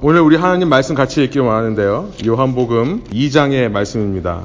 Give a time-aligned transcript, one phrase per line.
[0.00, 2.12] 오늘 우리 하나님 말씀 같이 읽기 원하는데요.
[2.24, 4.44] 요한복음 2장의 말씀입니다.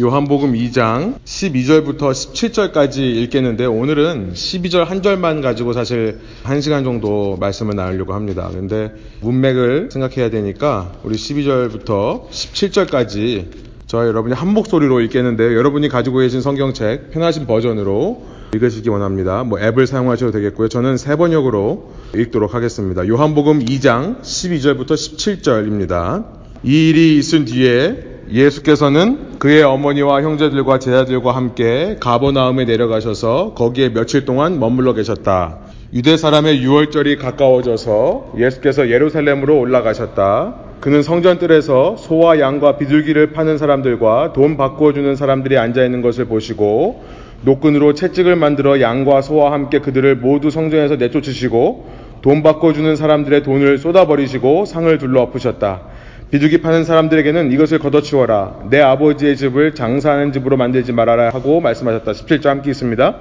[0.00, 8.14] 요한복음 2장 12절부터 17절까지 읽겠는데 오늘은 12절 한 절만 가지고 사실 1시간 정도 말씀을 나누려고
[8.14, 8.48] 합니다.
[8.50, 13.48] 근데 문맥을 생각해야 되니까 우리 12절부터 17절까지
[13.86, 15.54] 저와 여러분이 한 목소리로 읽겠는데요.
[15.54, 19.44] 여러분이 가지고 계신 성경책 편하신 버전으로 읽으시기 원합니다.
[19.44, 20.68] 뭐 앱을 사용하셔도 되겠고요.
[20.68, 23.06] 저는 세 번역으로 읽도록 하겠습니다.
[23.06, 26.24] 요한복음 2장 12절부터 17절입니다.
[26.62, 34.58] 이 일이 있은 뒤에 예수께서는 그의 어머니와 형제들과 제자들과 함께 가버나움에 내려가셔서 거기에 며칠 동안
[34.58, 35.58] 머물러 계셨다.
[35.92, 40.54] 유대 사람의 유월절이 가까워져서 예수께서 예루살렘으로 올라가셨다.
[40.80, 47.04] 그는 성전뜰에서 소와 양과 비둘기를 파는 사람들과 돈 바꿔주는 사람들이 앉아 있는 것을 보시고
[47.44, 54.64] 노끈으로 채찍을 만들어 양과 소와 함께 그들을 모두 성전에서 내쫓으시고 돈 바꿔주는 사람들의 돈을 쏟아버리시고
[54.64, 55.82] 상을 둘러 엎으셨다.
[56.30, 58.64] 비둘기 파는 사람들에게는 이것을 걷어치워라.
[58.70, 62.10] 내 아버지의 집을 장사하는 집으로 만들지 말아라 하고 말씀하셨다.
[62.10, 63.16] 17절 함께 있습니다.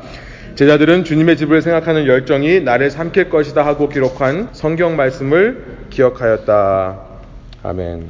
[0.56, 7.00] 제자들은 주님의 집을 생각하는 열정이 나를 삼킬 것이다 하고 기록한 성경 말씀을 기억하였다.
[7.64, 8.08] 아멘.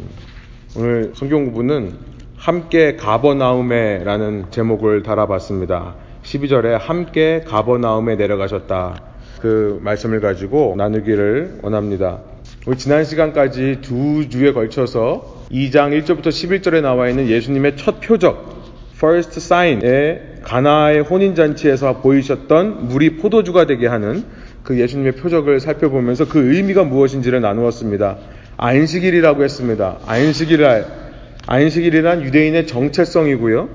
[0.78, 2.13] 오늘 성경 부분은
[2.44, 5.96] 함께 가버나움에라는 제목을 달아봤습니다.
[6.24, 9.02] 12절에 함께 가버나움에 내려가셨다.
[9.40, 12.20] 그 말씀을 가지고 나누기를 원합니다.
[12.68, 18.62] 우리 지난 시간까지 두 주에 걸쳐서 2장 1절부터 11절에 나와 있는 예수님의 첫 표적,
[18.98, 24.26] first sign의 가나의 혼인잔치에서 보이셨던 물이 포도주가 되게 하는
[24.64, 28.18] 그 예수님의 표적을 살펴보면서 그 의미가 무엇인지를 나누었습니다.
[28.58, 30.00] 안식일이라고 했습니다.
[30.06, 31.03] 안식일날,
[31.48, 33.70] 안식일이란 유대인의 정체성이고요.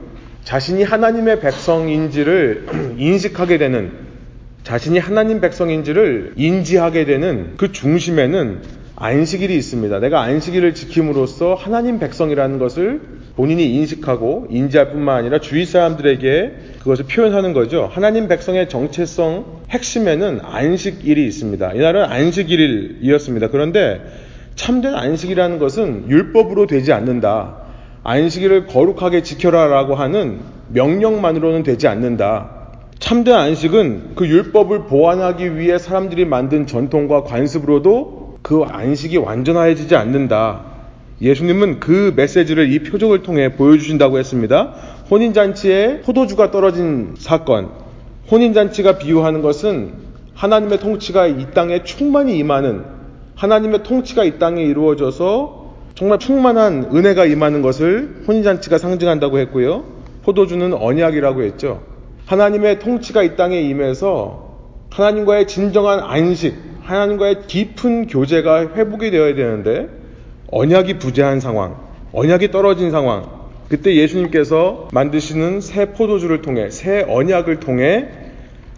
[0.45, 3.93] 자신이 하나님의 백성인지를 인식하게 되는
[4.63, 8.63] 자신이 하나님 백성인지를 인지하게 되는 그 중심에는
[8.97, 10.01] 안식일이 있습니다.
[10.01, 13.01] 내가 안식일을 지킴으로써 하나님 백성이라는 것을
[13.37, 17.89] 본인이 인식하고 인지할 뿐만 아니라 주위 사람들에게 그것을 표현하는 거죠.
[17.91, 21.75] 하나님 백성의 정체성 핵심에는 안식일이 있습니다.
[21.75, 23.51] 이날은 안식일이었습니다.
[23.51, 24.01] 그런데
[24.59, 27.59] 참된 안식이라는 것은 율법으로 되지 않는다.
[28.03, 32.51] 안식일을 거룩하게 지켜라라고 하는 명령만으로는 되지 않는다.
[32.99, 40.65] 참된 안식은 그 율법을 보완하기 위해 사람들이 만든 전통과 관습으로도 그 안식이 완전해지지 않는다.
[41.23, 44.75] 예수님은 그 메시지를 이 표적을 통해 보여주신다고 했습니다.
[45.09, 47.71] 혼인잔치에 포도주가 떨어진 사건.
[48.29, 49.93] 혼인잔치가 비유하는 것은
[50.35, 52.97] 하나님의 통치가 이 땅에 충만히 임하는
[53.38, 59.84] 하나님의 통치가 이 땅에 이루어져서 정말 충만한 은혜가 임하는 것을 혼인잔치가 상징한다고 했고요.
[60.25, 61.82] 포도주는 언약이라고 했죠.
[62.27, 64.56] 하나님의 통치가 이 땅에 임해서
[64.91, 69.88] 하나님과의 진정한 안식, 하나님과의 깊은 교제가 회복이 되어야 되는데
[70.50, 71.77] 언약이 부재한 상황,
[72.12, 73.38] 언약이 떨어진 상황.
[73.69, 78.09] 그때 예수님께서 만드시는 새 포도주를 통해 새 언약을 통해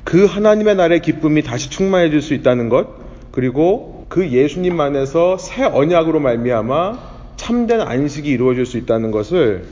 [0.05, 2.89] 그 하나님의 나라의 기쁨이 다시 충만해질 수 있다는 것,
[3.31, 6.99] 그리고 그 예수님 안에서 새 언약으로 말미암아
[7.37, 9.63] 참된 안식이 이루어질 수 있다는 것을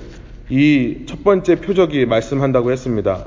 [0.49, 3.25] 이 첫 번째 표적이 말씀한다고 했습니다.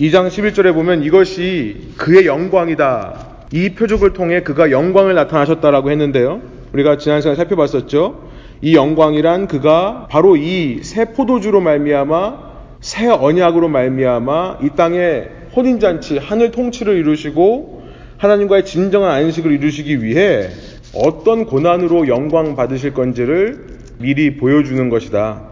[0.00, 3.26] 2장 11절에 보면 이것이 그의 영광이다.
[3.52, 6.42] 이 표적을 통해 그가 영광을 나타나셨다라고 했는데요.
[6.72, 8.28] 우리가 지난 시간에 살펴봤었죠.
[8.62, 12.46] 이 영광이란 그가 바로 이 새 포도주로 말미암아
[12.80, 15.22] 새 언약으로 말미암아 이 땅에
[15.54, 17.75] 혼인 잔치 하늘 통치를 이루시고
[18.18, 20.48] 하나님과의 진정한 안식을 이루시기 위해
[20.94, 23.66] 어떤 고난으로 영광 받으실 건지를
[23.98, 25.42] 미리 보여주는 것이다.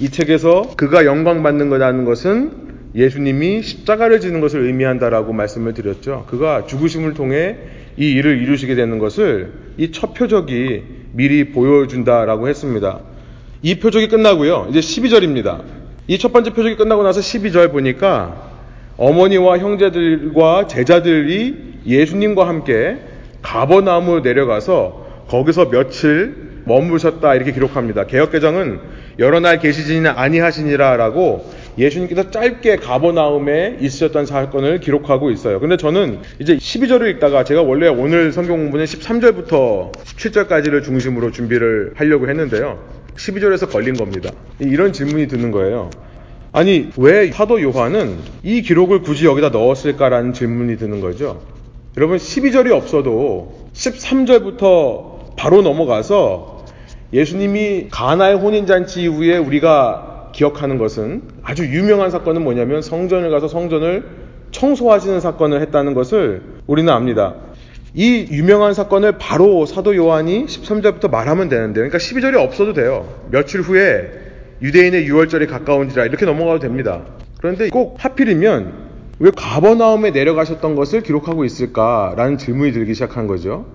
[0.00, 6.24] 이 책에서 그가 영광 받는 거라는 것은 예수님이 십자가를 지는 것을 의미한다라고 말씀을 드렸죠.
[6.28, 7.56] 그가 죽으심을 통해
[7.96, 13.00] 이 일을 이루시게 되는 것을 이 첫 표적이 미리 보여준다라고 했습니다.
[13.62, 14.68] 이 표적이 끝나고요.
[14.70, 15.62] 이제 12절입니다.
[16.08, 18.50] 이 첫 번째 표적이 끝나고 나서 12절 보니까
[18.96, 22.98] 어머니와 형제들과 제자들이 예수님과 함께
[23.42, 28.06] 가버나무 내려가서 거기서 며칠 머무셨다 이렇게 기록합니다.
[28.06, 28.80] 개혁개정은
[29.18, 35.60] 여러 날 계시지는 아니하시니라라고 예수님께서 짧게 가버나움에 있으셨던 사건을 기록하고 있어요.
[35.60, 42.28] 근데 저는 이제 12절을 읽다가 제가 원래 오늘 성경 공부는 13절부터 17절까지를 중심으로 준비를 하려고
[42.28, 42.78] 했는데요.
[43.16, 44.30] 12절에서 걸린 겁니다.
[44.58, 45.90] 이런 질문이 드는 거예요.
[46.52, 51.40] 아니, 왜 사도 요한은 이 기록을 굳이 여기다 넣었을까라는 질문이 드는 거죠.
[51.98, 56.64] 여러분, 12절이 없어도 13절부터 바로 넘어가서
[57.12, 64.04] 예수님이 가나의 혼인잔치 이후에 우리가 기억하는 것은 아주 유명한 사건은 뭐냐면 성전을 가서 성전을
[64.52, 67.34] 청소하시는 사건을 했다는 것을 우리는 압니다.
[67.94, 71.88] 이 유명한 사건을 바로 사도 요한이 13절부터 말하면 되는데요.
[71.88, 73.12] 그러니까 12절이 없어도 돼요.
[73.32, 74.08] 며칠 후에
[74.62, 77.02] 유대인의 유월절이 가까운지라 이렇게 넘어가도 됩니다.
[77.38, 78.87] 그런데 꼭 하필이면
[79.20, 83.66] 왜 가버나움에 내려가셨던 것을 기록하고 있을까라는 질문이 들기 시작한 거죠.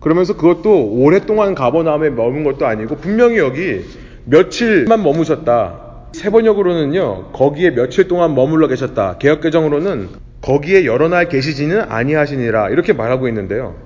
[0.00, 3.84] 그러면서 그것도 오랫동안 가버나움에 머문 것도 아니고 분명히 여기
[4.24, 5.80] 며칠만 머무셨다.
[6.12, 9.16] 세번역으로는요 거기에 며칠 동안 머물러 계셨다.
[9.18, 10.08] 개혁개정으로는
[10.42, 13.76] 거기에 여러 날 계시지는 아니하시니라 이렇게 말하고 있는데요.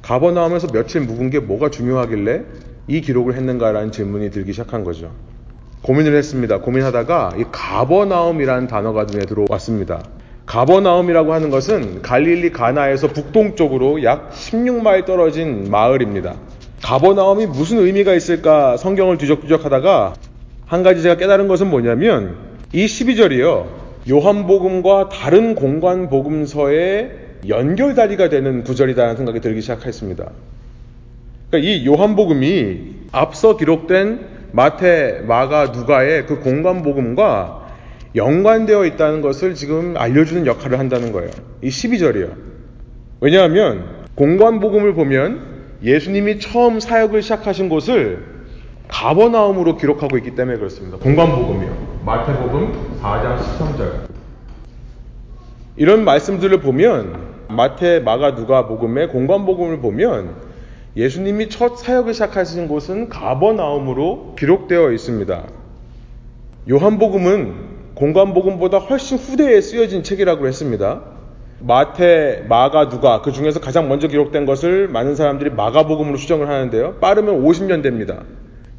[0.00, 2.42] 가버나움에서 며칠 묵은 게 뭐가 중요하길래
[2.86, 5.10] 이 기록을 했는가라는 질문이 들기 시작한 거죠.
[5.82, 6.60] 고민을 했습니다.
[6.60, 10.02] 고민하다가 이 가버나움이라는 단어가 눈에 들어왔습니다.
[10.46, 16.34] 가버나움이라고 하는 것은 갈릴리 가나에서 북동쪽으로 약 16마일 떨어진 마을입니다.
[16.82, 20.14] 가버나움이 무슨 의미가 있을까 성경을 뒤적뒤적 하다가
[20.66, 22.36] 한 가지 제가 깨달은 것은 뭐냐면
[22.72, 23.84] 이 12절이요.
[24.10, 27.10] 요한복음과 다른 공관 복음서의
[27.48, 30.30] 연결다리가 되는 구절이라는 생각이 들기 시작했습니다.
[31.50, 32.78] 그러니까 이 요한복음이
[33.12, 37.63] 앞서 기록된 마태, 마가, 누가의 그 공관복음과
[38.14, 41.30] 연관되어 있다는 것을 지금 알려주는 역할을 한다는 거예요.
[41.62, 42.32] 이 12절이요.
[43.20, 48.24] 왜냐하면 공관복음을 보면 예수님이 처음 사역을 시작하신 곳을
[48.88, 50.98] 가버나움으로 기록하고 있기 때문에 그렇습니다.
[50.98, 52.02] 공관복음이요.
[52.04, 54.14] 마태복음 4장 13절.
[55.76, 60.36] 이런 말씀들을 보면 마태, 마가, 누가 복음의 공관복음을 보면
[60.96, 65.42] 예수님이 첫 사역을 시작하신 곳은 가버나움으로 기록되어 있습니다.
[66.70, 71.02] 요한복음은 공관복음보다 훨씬 후대에 쓰여진 책이라고 했습니다.
[71.60, 76.96] 마태, 마가, 누가 그 중에서 가장 먼저 기록된 것을 많은 사람들이 마가복음으로 추정을 하는데요.
[77.00, 78.22] 빠르면 50년대입니다.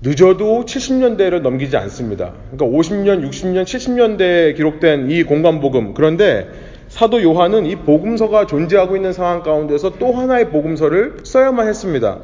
[0.02, 2.34] 늦어도 70년대를 넘기지 않습니다.
[2.52, 5.94] 그러니까 50년, 60년, 70년대에 기록된 이 공관복음.
[5.96, 6.48] 그런데
[6.90, 12.20] 사도 요한은 이 복음서가 존재하고 있는 상황 가운데서 또 하나의 복음서를 써야만 했습니다.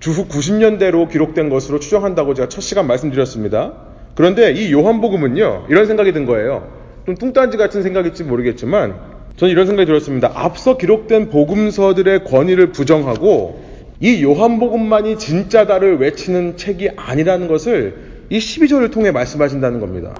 [0.00, 3.85] 주후 90년대로 기록된 것으로 추정한다고 제가 첫 시간 말씀드렸습니다.
[4.16, 6.68] 그런데 이 요한복음은요, 이런 생각이 든 거예요.
[7.04, 8.94] 좀 뚱딴지 같은 생각일지 모르겠지만,
[9.36, 10.32] 저는 이런 생각이 들었습니다.
[10.34, 13.60] 앞서 기록된 복음서들의 권위를 부정하고,
[14.00, 17.94] 이 요한복음만이 진짜다를 외치는 책이 아니라는 것을
[18.30, 20.14] 이 12절을 통해 말씀하신다는 겁니다.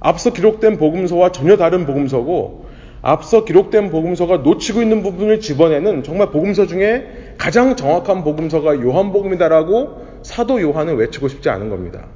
[0.00, 2.64] 앞서 기록된 복음서와 전혀 다른 복음서고,
[3.02, 10.62] 앞서 기록된 복음서가 놓치고 있는 부분을 집어내는 정말 복음서 중에 가장 정확한 복음서가 요한복음이다라고 사도
[10.62, 12.06] 요한은 외치고 싶지 않은 겁니다.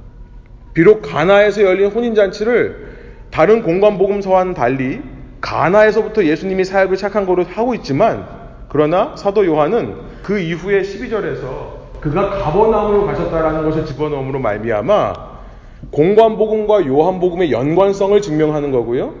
[0.79, 2.87] 비록 가나에서 열린 혼인잔치를
[3.31, 5.01] 다른 공관복음서와는 달리
[5.41, 8.25] 가나에서부터 예수님이 사역을 시작한 거로 하고 있지만
[8.69, 15.13] 그러나 사도 요한은 그 이후에 12절에서 그가 가버나움으로 가셨다라는 것을 집어넣음으로 말미암아
[15.91, 19.15] 공관복음과 요한복음의 연관성을 증명하는 거고요.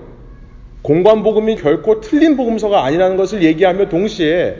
[0.81, 4.55] 공관복음이 결코 틀린 복음서가 아니라는 것을 얘기하며 동시에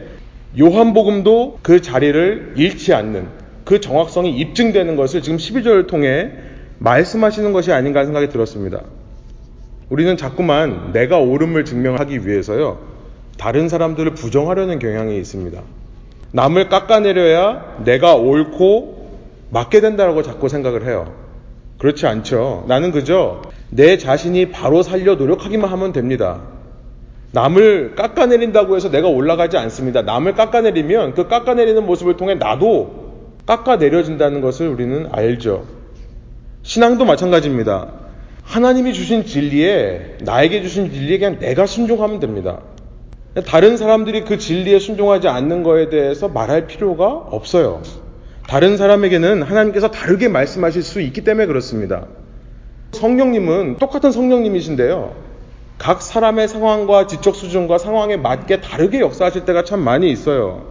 [0.59, 3.27] 요한복음도 그 자리를 잃지 않는
[3.63, 6.31] 그 정확성이 입증되는 것을 지금 12절을 통해
[6.79, 8.81] 말씀하시는 것이 아닌가 생각이 들었습니다.
[9.89, 12.79] 우리는 자꾸만 내가 옳음을 증명하기 위해서요,
[13.37, 15.61] 다른 사람들을 부정하려는 경향이 있습니다.
[16.31, 19.09] 남을 깎아내려야 내가 옳고
[19.49, 21.13] 맞게 된다고 자꾸 생각을 해요.
[21.79, 22.65] 그렇지 않죠.
[22.67, 26.41] 나는 그저 내 자신이 바로 살려 노력하기만 하면 됩니다.
[27.31, 30.01] 남을 깎아내린다고 해서 내가 올라가지 않습니다.
[30.01, 33.09] 남을 깎아내리면 그 깎아내리는 모습을 통해 나도
[33.45, 35.78] 깎아내려진다는 것을 우리는 알죠.
[36.63, 37.93] 신앙도 마찬가지입니다.
[38.43, 42.59] 하나님이 주신 진리에 나에게 주신 진리에 그냥 내가 순종하면 됩니다.
[43.45, 47.81] 다른 사람들이 그 진리에 순종하지 않는 거에 대해서 말할 필요가 없어요.
[48.47, 52.07] 다른 사람에게는 하나님께서 다르게 말씀하실 수 있기 때문에 그렇습니다.
[52.91, 55.13] 성령님은 똑같은 성령님이신데요.
[55.77, 60.65] 각 사람의 상황과 지적 수준과 상황에 맞게 다르게 역사하실 때가 참 많이 있어요.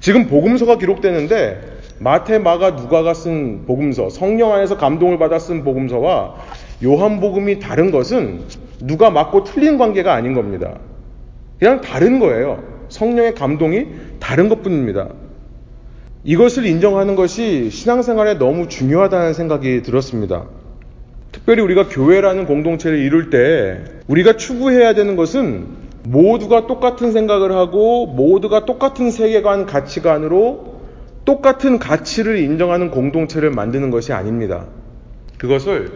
[0.00, 6.34] 지금 복음서가 기록되는데 마태, 마가, 누가가 쓴 복음서, 성령 안에서 감동을 받아 쓴 복음서와
[6.82, 8.40] 요한복음이 다른 것은
[8.80, 10.78] 누가 맞고 틀린 관계가 아닌 겁니다.
[11.60, 12.60] 그냥 다른 거예요.
[12.88, 13.86] 성령의 감동이
[14.18, 15.10] 다른 것 뿐입니다.
[16.24, 20.46] 이것을 인정하는 것이 신앙생활에 너무 중요하다는 생각이 들었습니다.
[21.30, 25.66] 특별히 우리가 교회라는 공동체를 이룰 때 우리가 추구해야 되는 것은
[26.04, 30.71] 모두가 똑같은 생각을 하고 모두가 똑같은 세계관, 가치관으로
[31.24, 34.66] 똑같은 가치를 인정하는 공동체를 만드는 것이 아닙니다.
[35.38, 35.92] 그것을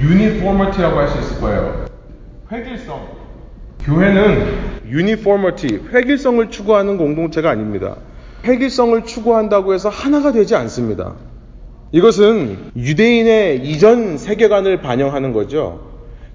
[0.00, 1.86] 유니포머티라고 할 수 있을 거예요.
[2.52, 3.06] 획일성.
[3.80, 4.46] 교회는
[4.88, 7.96] 유니포머티, 획일성을 추구하는 공동체가 아닙니다.
[8.44, 11.14] 획일성을 추구한다고 해서 하나가 되지 않습니다.
[11.92, 15.80] 이것은 유대인의 이전 세계관을 반영하는 거죠.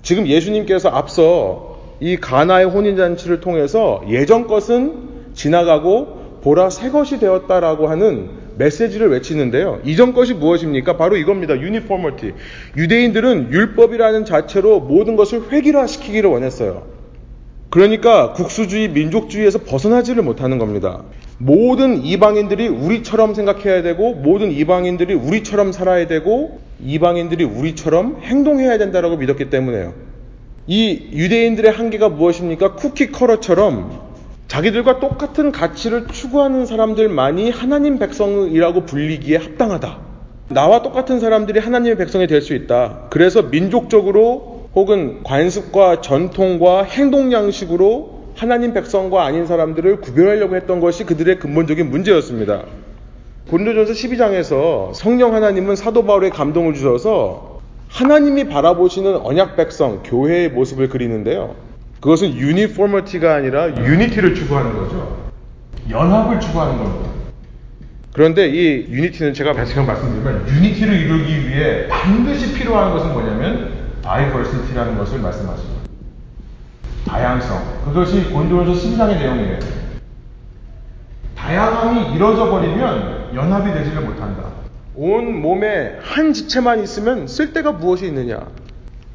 [0.01, 8.29] 지금 예수님께서 앞서 이 가나의 혼인잔치를 통해서 예전 것은 지나가고 보라 새 것이 되었다라고 하는
[8.57, 9.81] 메시지를 외치는데요.
[9.85, 10.97] 이전 것이 무엇입니까?
[10.97, 11.59] 바로 이겁니다.
[11.59, 12.33] 유니포머티.
[12.77, 16.83] 유대인들은 율법이라는 자체로 모든 것을 획일화시키기를 원했어요.
[17.69, 21.03] 그러니까 국수주의, 민족주의에서 벗어나지를 못하는 겁니다.
[21.37, 29.49] 모든 이방인들이 우리처럼 생각해야 되고, 모든 이방인들이 우리처럼 살아야 되고, 이방인들이 우리처럼 행동해야 된다라고 믿었기
[29.49, 29.93] 때문에요.
[30.67, 32.75] 이 유대인들의 한계가 무엇입니까?
[32.75, 34.10] 쿠키 커러처럼
[34.51, 39.99] 자기들과 똑같은 가치를 추구하는 사람들만이 하나님 백성이라고 불리기에 합당하다.
[40.49, 43.07] 나와 똑같은 사람들이 하나님의 백성이 될 수 있다.
[43.11, 51.39] 그래서 민족적으로 혹은 관습과 전통과 행동 양식으로 하나님 백성과 아닌 사람들을 구별하려고 했던 것이 그들의
[51.39, 52.63] 근본적인 문제였습니다.
[53.49, 61.70] 고린도전서 12장에서 성령 하나님은 사도 바울에 감동을 주셔서 하나님이 바라보시는 언약 백성, 교회의 모습을 그리는데요.
[62.01, 65.31] 그것은 uniformity가 아니라 unity를 추구하는 거죠.
[65.89, 67.11] 연합을 추구하는 겁니다.
[68.13, 73.71] 그런데 이 unity는 제가 지금 말씀드리면 unity를 이루기 위해 반드시 필요한 것은 뭐냐면
[74.03, 75.81] diversity라는 것을 말씀하십니다.
[77.05, 77.83] 다양성.
[77.85, 79.59] 그것이 고린도전서 12장의 내용이에요.
[81.37, 84.49] 다양함이 이루어져 버리면 연합이 되지를 못한다.
[84.95, 88.47] 온 몸에 한 지체만 있으면 쓸데가 무엇이 있느냐?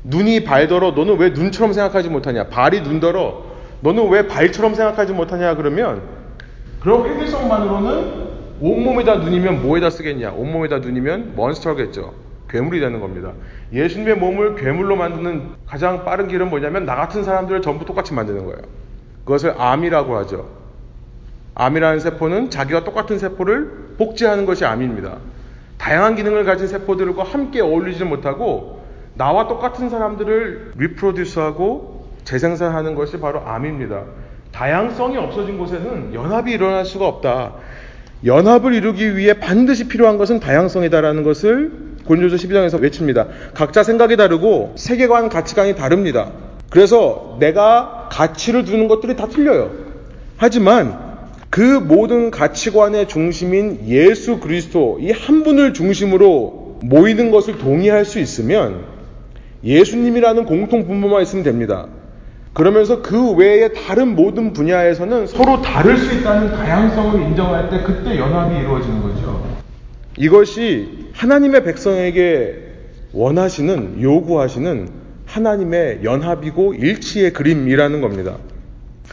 [0.08, 2.46] 눈이 발더러 너는 왜 눈처럼 생각하지 못하냐?
[2.48, 3.44] 발이 눈더러
[3.80, 5.56] 너는 왜 발처럼 생각하지 못하냐?
[5.56, 6.02] 그러면
[6.80, 8.26] 그런 회계성만으로는
[8.60, 10.32] 온몸에다 눈이면 뭐에다 쓰겠냐?
[10.32, 12.14] 온몸에다 눈이면 몬스터겠죠.
[12.48, 13.32] 괴물이 되는 겁니다.
[13.72, 18.58] 예수님의 몸을 괴물로 만드는 가장 빠른 길은 뭐냐면 나 같은 사람들을 전부 똑같이 만드는 거예요.
[19.24, 20.48] 그것을 암이라고 하죠.
[21.56, 25.16] 암이라는 세포는 자기와 똑같은 세포를 복제하는 것이 암입니다.
[25.78, 28.85] 다양한 기능을 가진 세포들과 함께 어울리지 못하고
[29.16, 34.02] 나와 똑같은 사람들을 리프로듀스하고 재생산하는 것이 바로 암입니다.
[34.52, 37.54] 다양성이 없어진 곳에는 연합이 일어날 수가 없다.
[38.24, 41.72] 연합을 이루기 위해 반드시 필요한 것은 다양성이다라는 것을
[42.06, 43.26] 고린도서 12장에서 외칩니다.
[43.54, 46.32] 각자 생각이 다르고 세계관, 가치관이 다릅니다.
[46.70, 49.70] 그래서 내가 가치를 두는 것들이 다 틀려요.
[50.36, 50.98] 하지만
[51.50, 58.95] 그 모든 가치관의 중심인 예수 그리스도 이 한 분을 중심으로 모이는 것을 동의할 수 있으면
[59.66, 61.88] 예수님이라는 공통 분모만 있으면 됩니다.
[62.52, 68.58] 그러면서 그 외에 다른 모든 분야에서는 서로 다를 수 있다는 다양성을 인정할 때 그때 연합이
[68.58, 69.44] 이루어지는 거죠.
[70.16, 72.54] 이것이 하나님의 백성에게
[73.12, 74.88] 원하시는, 요구하시는
[75.26, 78.36] 하나님의 연합이고 일치의 그림이라는 겁니다.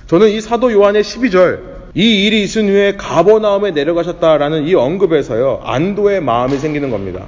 [0.08, 1.60] 저는 이 사도 요한의 12절,
[1.96, 7.26] 이 일이 있은 후에 가버나움에 내려가셨다라는 이 언급에서요, 안도의 마음이 생기는 겁니다.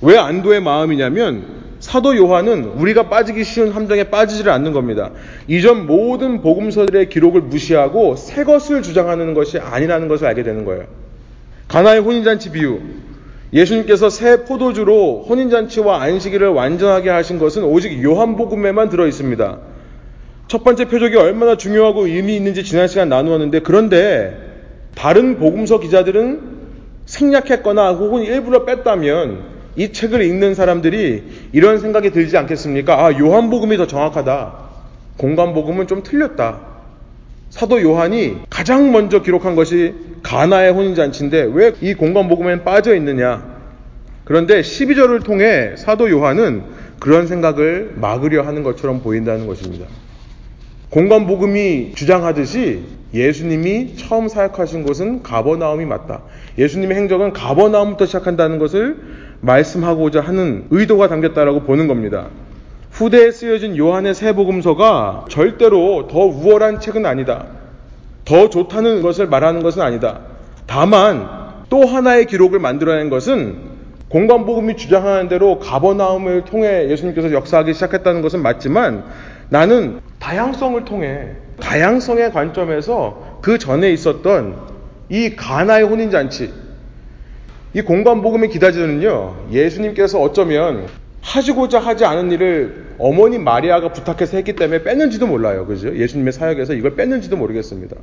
[0.00, 1.57] 왜 안도의 마음이냐면,
[1.88, 5.10] 사도 요한은 우리가 빠지기 쉬운 함정에 빠지지를 않는 겁니다.
[5.46, 10.84] 이전 모든 복음서들의 기록을 무시하고 새 것을 주장하는 것이 아니라는 것을 알게 되는 거예요.
[11.66, 12.80] 가나의 혼인잔치 비유.
[13.54, 19.58] 예수님께서 새 포도주로 혼인잔치와 안식일을 완전하게 하신 것은 오직 요한복음에만 들어 있습니다.
[20.46, 24.36] 첫 번째 표적이 얼마나 중요하고 의미 있는지 지난 시간 나누었는데 그런데
[24.94, 26.58] 다른 복음서 기자들은
[27.06, 33.06] 생략했거나 혹은 일부러 뺐다면 이 책을 읽는 사람들이 이런 생각이 들지 않겠습니까?
[33.06, 34.52] 아, 요한복음이 더 정확하다.
[35.16, 36.60] 공간복음은 좀 틀렸다.
[37.50, 43.56] 사도 요한이 가장 먼저 기록한 것이 가나의 혼인잔치인데 왜 이 공간복음엔 빠져 있느냐?
[44.24, 46.64] 그런데 12절을 통해 사도 요한은
[46.98, 49.86] 그런 생각을 막으려 하는 것처럼 보인다는 것입니다.
[50.90, 52.80] 공간복음이 주장하듯이
[53.14, 56.22] 예수님이 처음 사역하신 곳은 가버나움이 맞다.
[56.58, 58.96] 예수님의 행적은 가버나움부터 시작한다는 것을
[59.40, 62.26] 말씀하고자 하는 의도가 담겼다라고 보는 겁니다.
[62.90, 67.46] 후대에 쓰여진 요한의 새 복음서가 절대로 더 우월한 책은 아니다.
[68.24, 70.20] 더 좋다는 것을 말하는 것은 아니다.
[70.66, 71.28] 다만
[71.70, 73.78] 또 하나의 기록을 만들어낸 것은
[74.08, 79.04] 공간복음이 주장하는 대로 가버나움을 통해 예수님께서 역사하기 시작했다는 것은 맞지만
[79.50, 81.28] 나는 다양성을 통해
[81.60, 84.56] 다양성의 관점에서 그 전에 있었던
[85.10, 86.52] 이 가나의 혼인잔치
[87.78, 90.88] 이 공간 복음의 기다지는요, 예수님께서 어쩌면
[91.20, 95.64] 하시고자 하지 않은 일을 어머니 마리아가 부탁해서 했기 때문에 뺐는지도 몰라요.
[95.64, 95.96] 그죠?
[95.96, 97.94] 예수님의 사역에서 이걸 뺐는지도 모르겠습니다.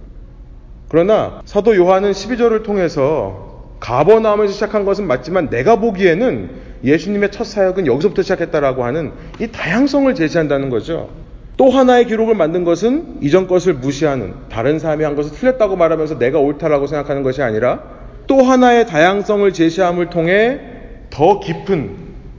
[0.87, 6.51] 그러나 사도 요한은 12절을 통해서 가버나움에서 시작한 것은 맞지만 내가 보기에는
[6.85, 11.09] 예수님의 첫 사역은 여기서부터 시작했다라고 하는 이 다양성을 제시한다는 거죠.
[11.57, 16.39] 또 하나의 기록을 만든 것은 이전 것을 무시하는 다른 사람이 한 것을 틀렸다고 말하면서 내가
[16.39, 17.94] 옳다라고 생각하는 것이 아니라
[18.27, 20.59] 또 하나의 다양성을 제시함을 통해
[21.09, 21.91] 더 깊은,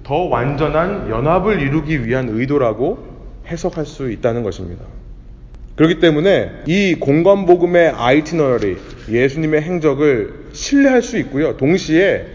[0.05, 2.99] 더 완전한 연합을 이루기 위한 의도라고
[3.49, 4.85] 해석할 수 있다는 것입니다.
[5.77, 8.79] 그렇기 때문에 이 공간복음의 아이티너리,
[9.11, 11.57] 예수님의 행적을 신뢰할 수 있고요.
[11.57, 12.27] 동시에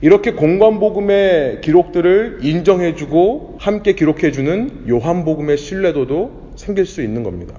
[0.00, 7.54] 이렇게 공관복음의 기록들을 인정해주고 함께 기록해주는 요한복음의 신뢰도도 생길 수 있는 겁니다.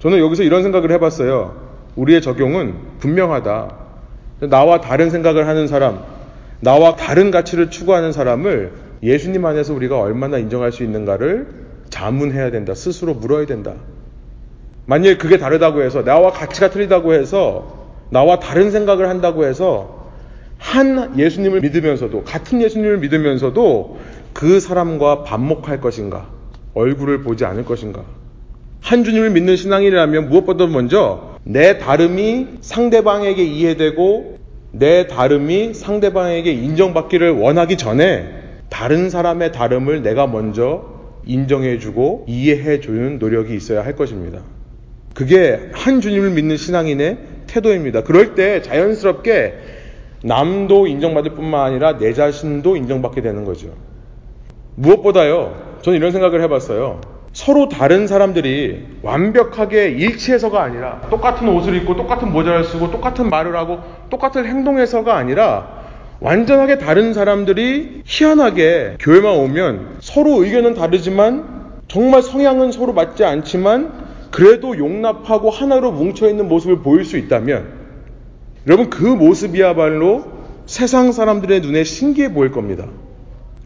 [0.00, 1.56] 저는 여기서 이런 생각을 해봤어요.
[1.96, 3.85] 우리의 적용은 분명하다.
[4.40, 6.00] 나와 다른 생각을 하는 사람,
[6.60, 11.46] 나와 다른 가치를 추구하는 사람을 예수님 안에서 우리가 얼마나 인정할 수 있는가를
[11.90, 12.74] 자문해야 된다.
[12.74, 13.74] 스스로 물어야 된다.
[14.86, 20.10] 만일 그게 다르다고 해서, 나와 가치가 틀리다고 해서, 나와 다른 생각을 한다고 해서,
[20.58, 23.98] 한 예수님을 믿으면서도 같은 예수님을 믿으면서도
[24.32, 26.28] 그 사람과 반목할 것인가?
[26.74, 28.02] 얼굴을 보지 않을 것인가?
[28.80, 34.38] 한 주님을 믿는 신앙이라면 무엇보다 먼저 내 다름이 상대방에게 이해되고
[34.72, 38.26] 내 다름이 상대방에게 인정받기를 원하기 전에
[38.68, 40.84] 다른 사람의 다름을 내가 먼저
[41.24, 44.40] 인정해주고 이해해주는 노력이 있어야 할 것입니다.
[45.14, 48.02] 그게 한 주님을 믿는 신앙인의 태도입니다.
[48.02, 49.54] 그럴 때 자연스럽게
[50.24, 53.68] 남도 인정받을 뿐만 아니라 내 자신도 인정받게 되는 거죠.
[54.74, 57.15] 무엇보다요, 저는 이런 생각을 해봤어요.
[57.36, 63.80] 서로 다른 사람들이 완벽하게 일치해서가 아니라 똑같은 옷을 입고 똑같은 모자를 쓰고 똑같은 말을 하고
[64.08, 65.68] 똑같은 행동해서가 아니라
[66.20, 73.92] 완전하게 다른 사람들이 희한하게 교회만 오면 서로 의견은 다르지만 정말 성향은 서로 맞지 않지만
[74.30, 77.66] 그래도 용납하고 하나로 뭉쳐있는 모습을 보일 수 있다면
[78.66, 80.24] 여러분 그 모습이야말로
[80.64, 82.86] 세상 사람들의 눈에 신기해 보일 겁니다.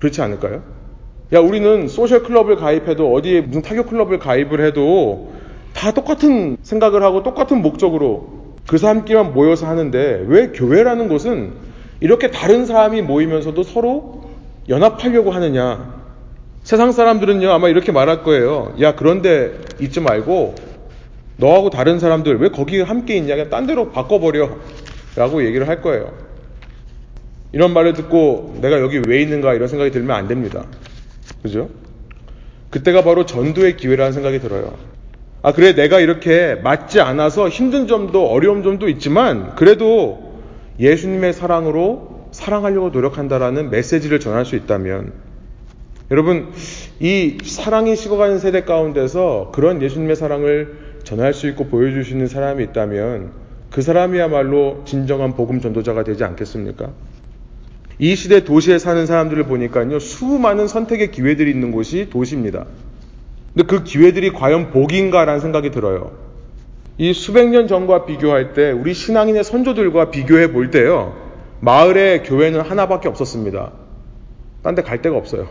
[0.01, 0.80] 그렇지 않을까요?
[1.33, 5.33] 야 우리는 소셜 클럽을 가입해도 어디에 무슨 타격 클럽을 가입을 해도
[5.73, 11.53] 다 똑같은 생각을 하고 똑같은 목적으로 그 사람끼리만 모여서 하는데 왜 교회라는 곳은
[12.01, 14.31] 이렇게 다른 사람이 모이면서도 서로
[14.69, 16.01] 연합하려고 하느냐?
[16.63, 18.75] 세상 사람들은요 아마 이렇게 말할 거예요.
[18.81, 20.55] 야 그런데 잊지 말고
[21.37, 23.35] 너하고 다른 사람들 왜 거기 함께 있냐?
[23.35, 24.51] 그냥 딴 데로 바꿔버려.
[25.17, 26.13] 라고 얘기를 할 거예요.
[27.53, 30.67] 이런 말을 듣고 내가 여기 왜 있는가 이런 생각이 들면 안 됩니다.
[31.43, 31.69] 그죠?
[32.71, 34.75] 그때가 바로 전도의 기회라는 생각이 들어요.
[35.43, 40.35] 아, 그래, 내가 이렇게 맞지 않아서 힘든 점도 어려운 점도 있지만, 그래도
[40.79, 45.13] 예수님의 사랑으로 사랑하려고 노력한다라는 메시지를 전할 수 있다면,
[46.11, 46.49] 여러분,
[46.99, 53.33] 이 사랑이 식어가는 세대 가운데서 그런 예수님의 사랑을 전할 수 있고 있는 사람이 있다면,
[53.71, 56.91] 그 사람이야말로 진정한 복음 전도자가 되지 않겠습니까?
[58.01, 62.65] 이 시대 도시에 사는 사람들을 보니까요, 수많은 선택의 기회들이 있는 곳이 도시입니다.
[63.53, 66.13] 근데 그 기회들이 과연 복인가라는 생각이 들어요.
[66.97, 71.15] 이 수백 년 전과 비교할 때 우리 신앙인의 선조들과 비교해 볼 때요,
[71.61, 73.73] 마을에 교회는 하나밖에 없었습니다.
[74.63, 75.49] 딴 데 갈 데가 없어요.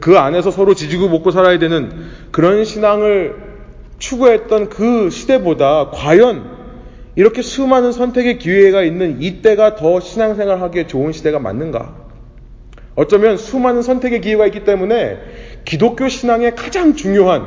[0.00, 1.90] 그 안에서 서로 지지고 먹고 살아야 되는
[2.30, 3.36] 그런 신앙을
[3.98, 6.59] 추구했던 그 시대보다 과연
[7.16, 11.94] 이렇게 수많은 선택의 기회가 있는 이때가 더 신앙생활 하기에 좋은 시대가 맞는가?
[12.94, 15.18] 어쩌면 수많은 선택의 기회가 있기 때문에
[15.64, 17.46] 기독교 신앙의 가장 중요한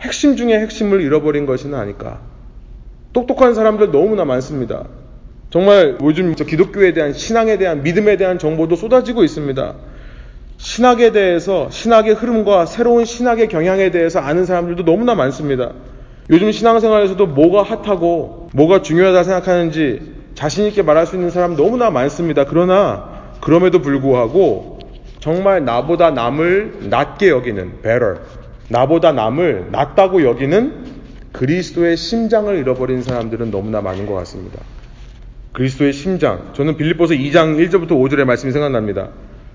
[0.00, 2.20] 핵심 중의 핵심을 잃어버린 것은 아닐까.
[3.12, 4.86] 똑똑한 사람들 너무나 많습니다.
[5.50, 9.74] 정말 요즘 기독교에 대한 신앙에 대한 믿음에 대한 정보도 쏟아지고 있습니다.
[10.56, 15.72] 신학에 대해서 신학의 흐름과 새로운 신학의 경향에 대해서 아는 사람들도 너무나 많습니다.
[16.30, 22.44] 요즘 신앙생활에서도 뭐가 핫하고 뭐가 중요하다 생각하는지 자신있게 말할 수 있는 사람 너무나 많습니다.
[22.44, 24.78] 그러나 그럼에도 불구하고
[25.20, 28.16] 정말 나보다 남을 낮게 여기는 better,
[28.68, 30.92] 나보다 남을 낮다고 여기는
[31.32, 34.60] 그리스도의 심장을 잃어버린 사람들은 너무나 많은 것 같습니다.
[35.52, 36.50] 그리스도의 심장.
[36.54, 39.10] 저는 빌립보서 2장 1절부터 5절의 말씀이 생각납니다.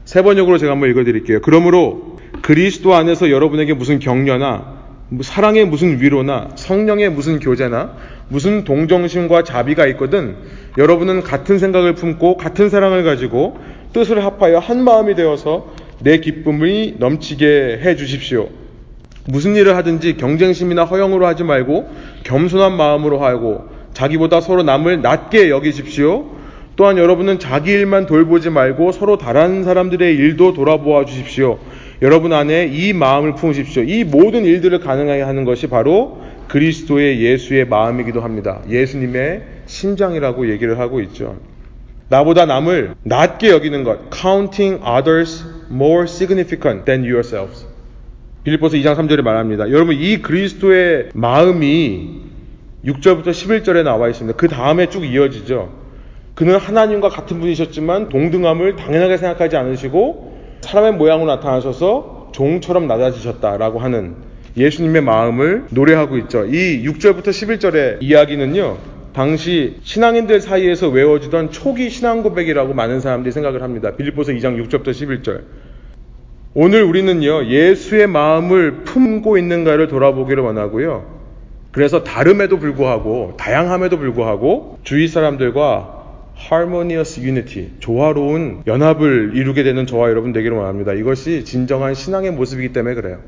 [0.06, 1.42] 세 번역으로 제가 한번 읽어드릴게요.
[1.42, 4.77] 그러므로 그리스도 안에서 여러분에게 무슨 격려나 뭐
[5.22, 7.94] 사랑의 무슨 위로나 성령의 무슨 교제나
[8.28, 10.36] 무슨 동정심과 자비가 있거든
[10.78, 13.58] 여러분은 같은 생각을 품고 같은 사랑을 가지고
[13.94, 18.50] 뜻을 합하여 한 마음이 되어서 내 기쁨이 넘치게 해 주십시오.
[19.26, 21.90] 무슨 일을 하든지 경쟁심이나 허영으로 하지 말고
[22.24, 26.38] 겸손한 마음으로 하고 자기보다 서로 남을 낮게 여기십시오.
[26.76, 31.58] 또한 여러분은 자기 일만 돌보지 말고 서로 다른 사람들의 일도 돌아보아 주십시오.
[32.02, 33.84] 여러분 안에 이 마음을 품으십시오.
[33.84, 38.62] 이 모든 일들을 가능하게 하는 것이 바로 그리스도의 예수의 마음이기도 합니다.
[38.70, 41.38] 예수님의 심장이라고 얘기를 하고 있죠.
[42.10, 44.12] 나보다 남을 낮게 여기는 것.
[44.14, 47.66] counting others more significant than yourselves.
[48.44, 49.72] 빌립보서 2장 3절에 말합니다.
[49.72, 52.22] 여러분 이 그리스도의 마음이
[52.86, 54.38] 6절부터 11절에 나와 있습니다.
[54.38, 55.74] 그 다음에 쭉 이어지죠.
[56.36, 60.37] 그는 하나님과 같은 분이셨지만 동등함을 당연하게 생각하지 않으시고
[60.68, 64.16] 사람의 모양으로 나타나셔서 종처럼 낮아지셨다라고 하는
[64.58, 66.46] 예수님의 마음을 노래하고 있죠.
[66.46, 68.78] 이 6절부터 11절의 이야기는요,
[69.14, 73.96] 당시 신앙인들 사이에서 외워지던 초기 신앙 고백이라고 많은 사람들이 생각을 합니다.
[73.96, 75.42] 빌립보서 2장 6절부터 11절.
[76.54, 81.18] 오늘 우리는요, 예수의 마음을 품고 있는가를 돌아보기를 원하고요.
[81.72, 85.97] 그래서 다름에도 불구하고, 다양함에도 불구하고, 주위 사람들과
[86.40, 90.94] harmonious unity, 조화로운 연합을 이루게 되는 저와 여러분 되기를 원합니다.
[90.94, 93.20] 이것이 진정한 신앙의 모습이기 때문에 그래요.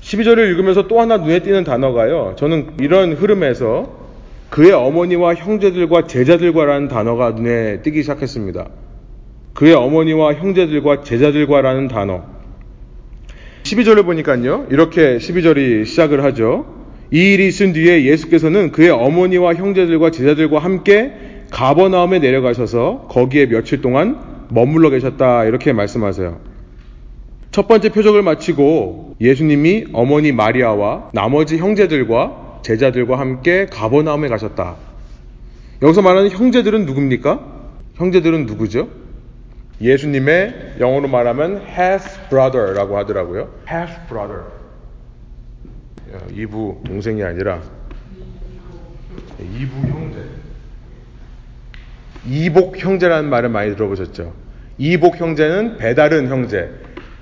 [0.00, 2.34] 12절을 읽으면서 또 하나 눈에 띄는 단어가요.
[2.38, 4.08] 저는 이런 흐름에서
[4.50, 8.68] 그의 어머니와 형제들과 제자들과라는 단어가 눈에 띄기 시작했습니다.
[9.52, 12.22] 그의 어머니와 형제들과 제자들과라는 단어.
[13.64, 14.66] 12절을 보니까요.
[14.70, 16.78] 이렇게 12절이 시작을 하죠.
[17.10, 21.12] 이 일이 있은 뒤에 예수께서는 그의 어머니와 형제들과 제자들과 함께
[21.50, 25.44] 가버나움에 내려가셔서 거기에 며칠 동안 머물러 계셨다.
[25.44, 26.40] 이렇게 말씀하세요.
[27.50, 34.76] 첫 번째 표적을 마치고 예수님이 어머니 마리아와 나머지 형제들과 제자들과 함께 가버나움에 가셨다.
[35.82, 37.58] 여기서 말하는 형제들은 누굽니까?
[37.94, 38.88] 형제들은 누구죠?
[39.80, 43.48] 예수님의 영어로 말하면 half brother라고 하더라고요.
[43.68, 44.42] half brother.
[46.34, 47.60] 이부 동생이 아니라
[49.40, 50.37] 이부 형제.
[52.26, 54.32] 이복 형제라는 말을 많이 들어보셨죠?
[54.78, 56.70] 이복 형제는 배다른 형제.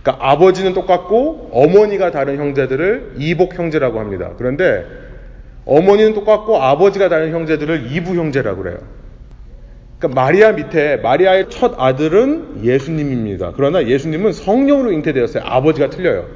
[0.02, 4.30] 그러니까 아버지는 똑같고 어머니가 다른 형제들을 이복 형제라고 합니다.
[4.38, 4.85] 그런데
[5.64, 8.78] 어머니는 똑같고 아버지가 다른 형제들을 이부 형제라고 그래요.
[9.98, 13.52] 그러니까 마리아 밑에 마리아의 첫 아들은 예수님입니다.
[13.56, 15.42] 그러나 예수님은 성령으로 잉태되었어요.
[15.44, 16.26] 아버지가 틀려요.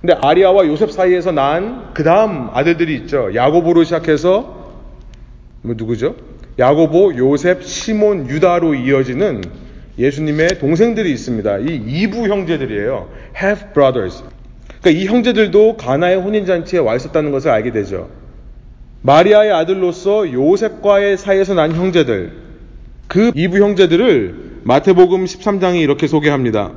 [0.00, 3.34] 근데 아리아와 요셉 사이에서 난그 다음 아들들이 있죠.
[3.34, 4.72] 야고보로 시작해서
[5.62, 6.16] 뭐 누구죠?
[6.58, 9.42] 야고보, 요셉, 시몬, 유다로 이어지는
[9.98, 11.58] 예수님의 동생들이 있습니다.
[11.58, 13.08] 이 이부 형제들이에요.
[13.36, 14.22] half brothers.
[14.80, 18.10] 그러니까 이 형제들도 가나의 혼인잔치에 와 있었다는 것을 알게 되죠.
[19.02, 22.32] 마리아의 아들로서 요셉과의 사이에서 난 형제들,
[23.08, 26.72] 그 이부 형제들을 마태복음 13장이 이렇게 소개합니다.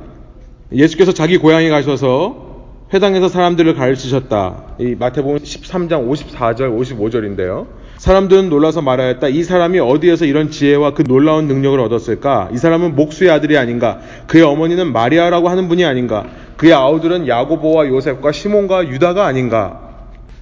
[0.72, 2.46] 예수께서 자기 고향에 가셔서
[2.92, 4.76] 회당에서 사람들을 가르치셨다.
[4.80, 7.66] 이 마태복음 13장 54절, 55절인데요.
[8.06, 9.26] 사람들은 놀라서 말하였다.
[9.26, 12.50] 이 사람이 어디에서 이런 지혜와 그 놀라운 능력을 얻었을까?
[12.52, 13.98] 이 사람은 목수의 아들이 아닌가?
[14.28, 16.24] 그의 어머니는 마리아라고 하는 분이 아닌가?
[16.56, 19.80] 그의 아우들은 야고보와 요셉과 시몬과 유다가 아닌가?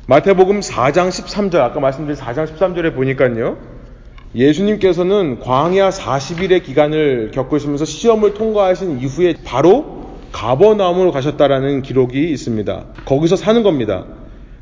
[0.09, 3.57] 마태복음 4장 13절, 아까 말씀드린 4장 13절에 보니까요.
[4.35, 12.85] 예수님께서는 광야 40일의 기간을 겪으시면서 시험을 통과하신 이후에 바로 가버나움으로 가셨다라는 기록이 있습니다.
[13.07, 14.05] 거기서 사는 겁니다.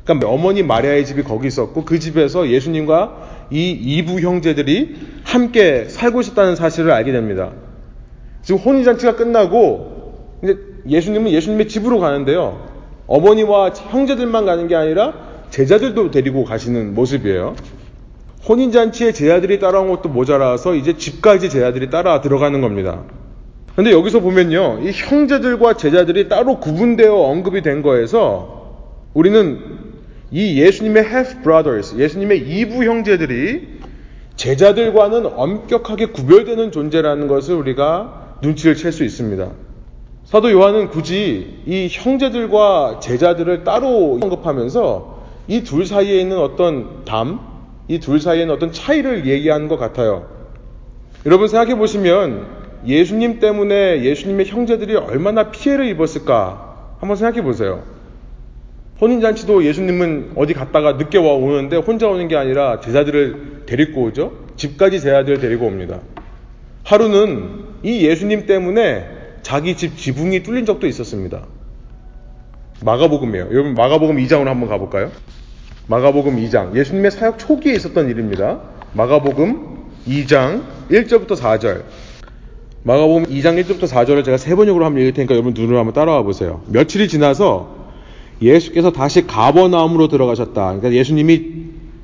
[0.03, 6.55] 그러니까 어머니 마리아의 집이 거기 있었고 그 집에서 예수님과 이 이부 형제들이 함께 살고 있었다는
[6.55, 7.51] 사실을 알게 됩니다.
[8.41, 12.67] 지금 혼인잔치가 끝나고 이제 예수님은 예수님의 집으로 가는데요.
[13.07, 15.13] 어머니와 형제들만 가는 게 아니라
[15.49, 17.55] 제자들도 데리고 가시는 모습이에요.
[18.47, 23.03] 혼인잔치에 제자들이 따라온 것도 모자라서 이제 집까지 제자들이 따라 들어가는 겁니다.
[23.75, 24.79] 근데 여기서 보면요.
[24.83, 28.63] 이 형제들과 제자들이 따로 구분되어 언급이 된 거에서
[29.13, 29.82] 우리는
[30.33, 33.67] 이 예수님의 half brothers, 예수님의 이부 형제들이
[34.35, 39.51] 제자들과는 엄격하게 구별되는 존재라는 것을 우리가 눈치를 챌 수 있습니다.
[40.25, 45.13] 사도 요한은 굳이 이 형제들과 제자들을 따로 언급하면서
[45.49, 47.39] 이 둘 사이에 있는 어떤 담,
[47.87, 50.25] 이 둘 사이에 있는 어떤 차이를 얘기하는 것 같아요.
[51.27, 52.47] 여러분 생각해 보시면
[52.87, 57.83] 예수님 때문에 예수님의 형제들이 얼마나 피해를 입었을까 한번 생각해 보세요.
[59.03, 64.31] 혼인잔치도 예수님은 어디 갔다가 늦게 와 오는데 혼자 오는 게 아니라 제자들을 데리고 오죠.
[64.55, 65.99] 집까지 제자들을 데리고 옵니다.
[66.83, 69.07] 하루는 이 예수님 때문에
[69.41, 71.45] 자기 집 지붕이 뚫린 적도 있었습니다.
[72.81, 73.49] 마가복음이에요.
[73.51, 75.11] 여러분 마가복음 2장으로 한번 가볼까요?
[75.87, 78.61] 마가복음 2장 예수님의 사역 초기에 있었던 일입니다.
[78.93, 81.83] 마가복음 2장 1절부터 4절
[82.83, 86.61] 마가복음 2장 1절부터 4절을 제가 세 번역으로 한번 읽을 테니까 여러분 눈으로 한번 따라와 보세요.
[86.67, 87.82] 며칠이 지나서
[88.43, 90.53] 예수께서 다시 가버나움으로 들어가셨다.
[90.53, 91.41] 그러니까 예수님이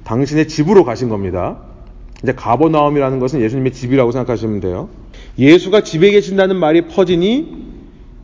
[0.03, 1.57] 당신의 집으로 가신 겁니다.
[2.23, 4.89] 이제 가버나움이라는 것은 예수님의 집이라고 생각하시면 돼요.
[5.37, 7.69] 예수가 집에 계신다는 말이 퍼지니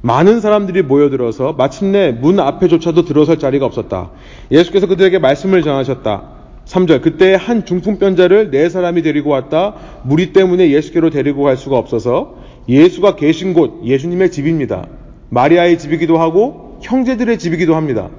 [0.02, 4.12] 많은 사람들이 모여들어서 마침내 문 앞에조차도 들어설 자리가 없었다.
[4.52, 6.36] 예수께서 그들에게 말씀을 전하셨다.
[6.66, 9.76] 3절 그때 한 중풍병자를 네 사람이 데리고 왔다.
[10.04, 12.36] 무리 때문에 예수께로 데리고 갈 수가 없어서
[12.68, 14.88] 예수가 계신 곳 예수님의 집입니다.
[15.30, 18.10] 마리아의 집이기도 하고 형제들의 집이기도 합니다.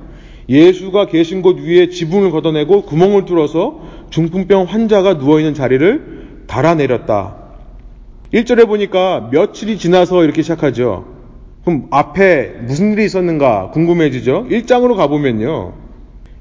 [0.48, 7.36] 예수가 계신 곳 위에 지붕을 걷어내고 구멍을 뚫어서 중풍병 환자가 누워있는 자리를 달아내렸다.
[8.32, 11.04] 1절에 보니까 며칠이 지나서 이렇게 시작하죠.
[11.64, 14.46] 그럼 앞에 무슨 일이 있었는가 궁금해지죠?
[14.50, 15.72] 1장으로 가보면요.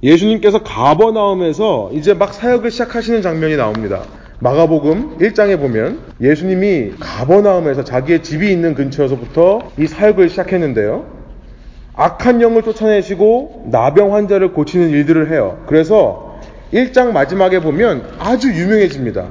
[0.03, 4.03] 예수님께서 가버나움에서 이제 막 사역을 시작하시는 장면이 나옵니다.
[4.39, 11.24] 마가복음 1장에 보면 예수님이 가버나움에서 자기의 집이 있는 근처에서부터 이 사역을 시작했는데요.
[11.95, 15.59] 악한 영을 쫓아내시고 나병 환자를 고치는 일들을 해요.
[15.67, 16.39] 그래서
[16.73, 19.29] 1장 마지막에 보면 아주 유명해집니다.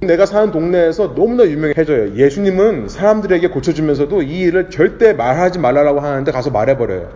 [0.00, 2.16] 내가 사는 동네에서 너무나 유명해져요.
[2.16, 7.08] 예수님은 사람들에게 고쳐주면서도 이 일을 절대 말하지 말라고 하는데 가서 말해버려요.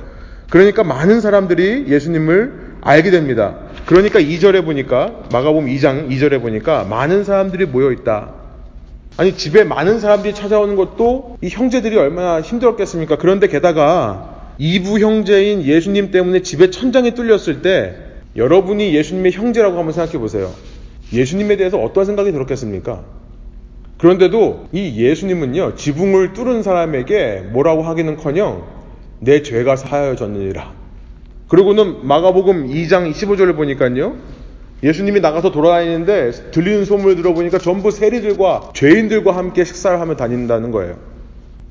[0.50, 3.56] 그러니까 많은 사람들이 예수님을 알게 됩니다.
[3.86, 8.30] 그러니까 2절에 보니까 마가복음 2장 2절에 보니까 많은 사람들이 모여 있다.
[9.16, 13.16] 아니 집에 많은 사람들이 찾아오는 것도 이 형제들이 얼마나 힘들었겠습니까?
[13.16, 17.96] 그런데 게다가 이부 형제인 예수님 때문에 집에 천장이 뚫렸을 때
[18.36, 20.50] 여러분이 예수님의 형제라고 한번 생각해 보세요.
[21.12, 23.04] 예수님에 대해서 어떤 생각이 들었겠습니까?
[23.98, 28.64] 그런데도 이 예수님은요, 지붕을 뚫은 사람에게 뭐라고 하기는 커녕
[29.20, 30.74] 내 죄가 사하여졌느니라.
[31.48, 34.16] 그리고는 마가복음 2장 15절을 보니까요,
[34.82, 40.98] 예수님이 나가서 돌아다니는데 들리는 소문을 들어보니까 전부 세리들과 죄인들과 함께 식사를 하며 다닌다는 거예요.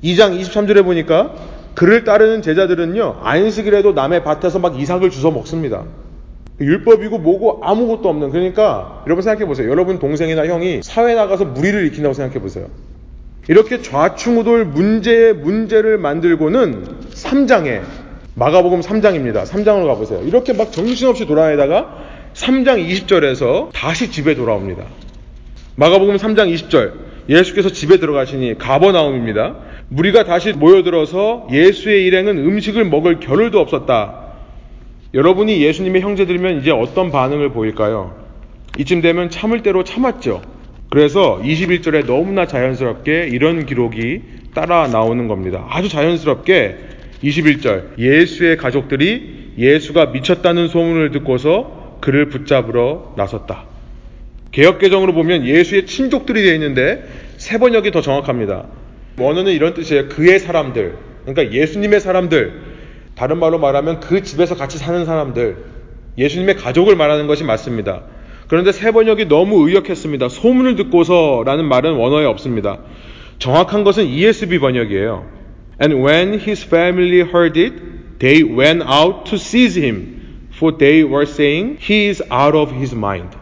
[0.02, 1.34] 2장 23절에 보니까
[1.76, 5.84] 그를 따르는 제자들은요, 안식일에도 남의 밭에서 막 이삭을 주워 먹습니다.
[6.58, 9.70] 율법이고 뭐고 아무것도 없는 그러니까 여러분 생각해 보세요.
[9.70, 12.66] 여러분 동생이나 형이 사회 나가서 무리를 일으킨다고 생각해 보세요.
[13.48, 17.82] 이렇게 좌충우돌 문제에 문제를 만들고는 3장에
[18.34, 19.44] 마가복음 3장입니다.
[19.44, 20.22] 3장으로 가보세요.
[20.22, 21.98] 이렇게 막 정신없이 돌아다니다가
[22.32, 24.84] 3장 20절에서 다시 집에 돌아옵니다.
[25.76, 26.92] 마가복음 3장 20절
[27.28, 29.56] 예수께서 집에 들어가시니 가버나움입니다.
[29.88, 34.26] 무리가 다시 모여들어서 예수의 일행은 음식을 먹을 겨를도 없었다.
[35.14, 38.16] 여러분이 예수님의 형제들이면 이제 어떤 반응을 보일까요?
[38.78, 40.42] 이쯤 되면 참을 대로 참았죠.
[40.90, 44.22] 그래서 21절에 너무나 자연스럽게 이런 기록이
[44.54, 45.66] 따라 나오는 겁니다.
[45.70, 46.76] 아주 자연스럽게
[47.22, 53.64] 21절 예수의 가족들이 예수가 미쳤다는 소문을 듣고서 그를 붙잡으러 나섰다.
[54.52, 57.04] 개혁개정으로 보면 예수의 친족들이 되어 있는데
[57.36, 58.66] 세 번역이 더 정확합니다.
[59.18, 60.08] 원어는 이런 뜻이에요.
[60.08, 60.96] 그의 사람들.
[61.24, 62.76] 그러니까 예수님의 사람들.
[63.16, 65.56] 다른 말로 말하면 그 집에서 같이 사는 사람들,
[66.18, 68.02] 예수님의 가족을 말하는 것이 맞습니다.
[68.46, 70.28] 그런데 세 번역이 너무 의역했습니다.
[70.28, 72.78] 소문을 듣고서라는 말은 원어에 없습니다.
[73.38, 75.26] 정확한 것은 ESB 번역이에요.
[75.82, 77.74] And when his family heard it,
[78.18, 82.94] they went out to seize him, for they were saying he is out of his
[82.94, 83.36] mind.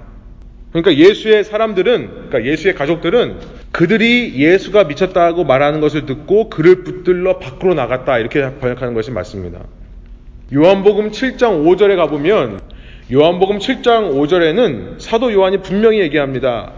[0.72, 3.38] 그러니까 예수의 사람들은, 그러니까 예수의 가족들은
[3.74, 8.18] 그들이 예수가 미쳤다고 말하는 것을 듣고 그를 붙들러 밖으로 나갔다.
[8.18, 9.64] 이렇게 번역하는 것이 맞습니다.
[10.54, 12.60] 요한복음 7장 5절에 가보면
[13.12, 16.70] 요한복음 7장 5절에는 사도 요한이 분명히 얘기합니다.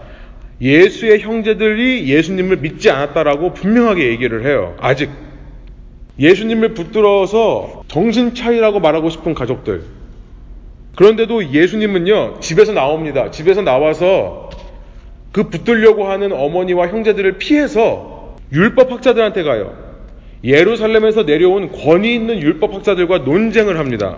[0.59, 4.75] 예수의 형제들이 예수님을 믿지 않았다라고 분명하게 얘기를 해요.
[4.79, 5.11] 아직.
[6.19, 9.83] 예수님을 붙들어서 정신 차리라고 말하고 싶은 가족들,
[10.95, 13.29] 그런데도 예수님은요, 집에서 나옵니다.
[13.29, 14.49] 집에서 나와서
[15.37, 19.77] 그 붙들려고 하는 어머니와 형제들을 피해서 율법학자들한테 가요.
[20.43, 24.17] 예루살렘에서 내려온 권위 있는 율법학자들과 논쟁을 합니다.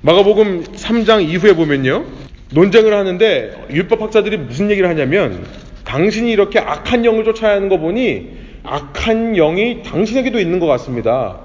[0.00, 2.06] 마가복음 3장 이후에 보면요.
[2.54, 5.44] 논쟁을 하는데 율법학자들이 무슨 얘기를 하냐면
[5.84, 8.30] 당신이 이렇게 악한 영을 쫓아야 하는 거 보니
[8.64, 11.38] 악한 영이 당신에게도 있는 것 같습니다.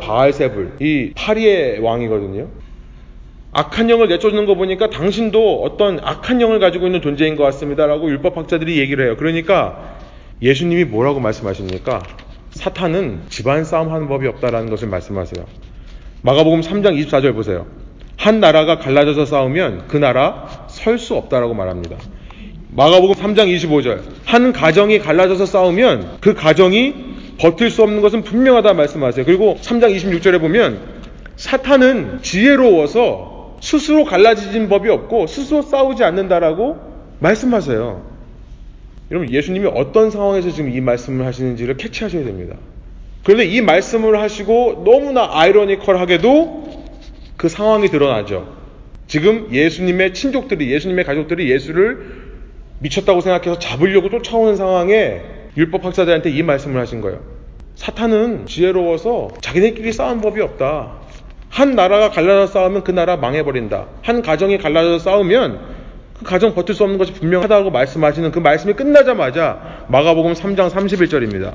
[0.00, 2.48] 바알세불, 이 파리의 왕이거든요.
[3.56, 8.78] 악한 영을 내쫓는 거 보니까 당신도 어떤 악한 영을 가지고 있는 존재인 것 같습니다라고 율법학자들이
[8.78, 9.16] 얘기를 해요.
[9.18, 9.96] 그러니까
[10.42, 12.02] 예수님이 뭐라고 말씀하십니까?
[12.50, 15.46] 사탄은 집안 싸움 하는 법이 없다라는 것을 말씀하세요.
[16.20, 17.66] 마가복음 3장 24절 보세요.
[18.18, 21.96] 한 나라가 갈라져서 싸우면 그 나라 설 수 없다라고 말합니다.
[22.72, 24.02] 마가복음 3장 25절.
[24.26, 26.94] 한 가정이 갈라져서 싸우면 그 가정이
[27.38, 29.24] 버틸 수 없는 것은 분명하다 말씀하세요.
[29.24, 30.78] 그리고 3장 26절에 보면
[31.36, 36.78] 사탄은 지혜로워서 스스로 갈라지진 법이 없고 스스로 싸우지 않는다라고
[37.20, 38.16] 말씀하세요.
[39.10, 42.56] 여러분 예수님이 어떤 상황에서 지금 이 말씀을 하시는지를 캐치하셔야 됩니다.
[43.24, 46.86] 그런데 이 말씀을 하시고 너무나 아이러니컬하게도
[47.36, 48.56] 그 상황이 드러나죠.
[49.06, 52.26] 지금 예수님의 친족들이 예수님의 가족들이 예수를
[52.80, 55.22] 미쳤다고 생각해서 잡으려고 쫓아오는 상황에
[55.56, 57.20] 율법 학자들한테 이 말씀을 하신 거예요.
[57.76, 61.05] 사탄은 지혜로워서 자기네끼리 싸운 법이 없다.
[61.48, 63.86] 한 나라가 갈라져 싸우면 그 나라 망해버린다.
[64.02, 65.76] 한 가정이 갈라져 싸우면
[66.18, 71.54] 그 가정 버틸 수 없는 것이 분명하다고 말씀하시는 그 말씀이 끝나자마자 마가복음 3장 31절입니다.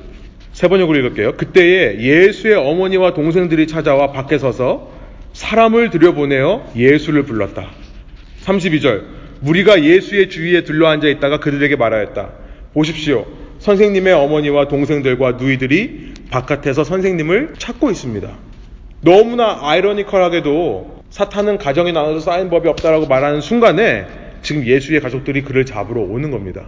[0.54, 1.34] 세 번역으로 읽을게요.
[1.34, 4.92] 그때에 예수의 어머니와 동생들이 찾아와 밖에 서서
[5.34, 7.70] 사람을 들여보내어 예수를 불렀다.
[8.44, 9.22] 32절.
[9.40, 12.30] 무리가 예수의 주위에 둘러앉아 있다가 그들에게 말하였다.
[12.74, 13.26] 보십시오.
[13.60, 18.30] 선생님의 어머니와 동생들과 누이들이 바깥에서 선생님을 찾고 있습니다.
[19.02, 24.06] 너무나 아이러니컬하게도 사탄은 가정이 나눠서 쌓인 법이 없다라고 말하는 순간에
[24.42, 26.66] 지금 예수의 가족들이 그를 잡으러 오는 겁니다.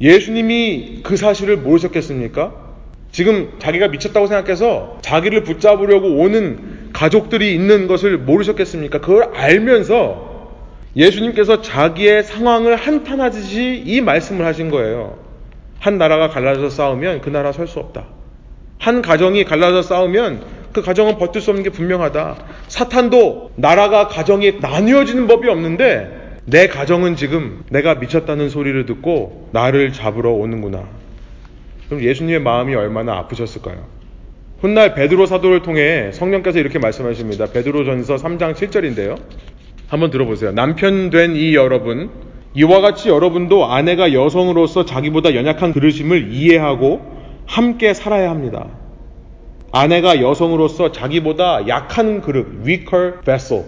[0.00, 2.54] 예수님이 그 사실을 모르셨겠습니까?
[3.12, 9.00] 지금 자기가 미쳤다고 생각해서 자기를 붙잡으려고 오는 가족들이 있는 것을 모르셨겠습니까?
[9.00, 10.50] 그걸 알면서
[10.96, 15.18] 예수님께서 자기의 상황을 한탄하듯이 이 말씀을 하신 거예요.
[15.78, 18.06] 한 나라가 갈라져 싸우면 그 나라 설 수 없다.
[18.78, 20.42] 한 가정이 갈라져 싸우면
[20.74, 22.36] 그 가정은 버틸 수 없는 게 분명하다.
[22.68, 30.32] 사탄도 나라가 가정이 나뉘어지는 법이 없는데 내 가정은 지금 내가 미쳤다는 소리를 듣고 나를 잡으러
[30.32, 30.84] 오는구나.
[31.88, 33.86] 그럼 예수님의 마음이 얼마나 아프셨을까요?
[34.60, 37.46] 훗날 베드로 사도를 통해 성령께서 이렇게 말씀하십니다.
[37.46, 39.18] 베드로전서 3장 7절인데요.
[39.88, 40.52] 한번 들어보세요.
[40.52, 42.10] 남편 된 이 여러분,
[42.54, 47.00] 이와 같이 여러분도 아내가 여성으로서 자기보다 연약한 그릇임을 이해하고
[47.46, 48.68] 함께 살아야 합니다.
[49.74, 53.64] 아내가 여성으로서 자기보다 약한 그릇, weaker vessel,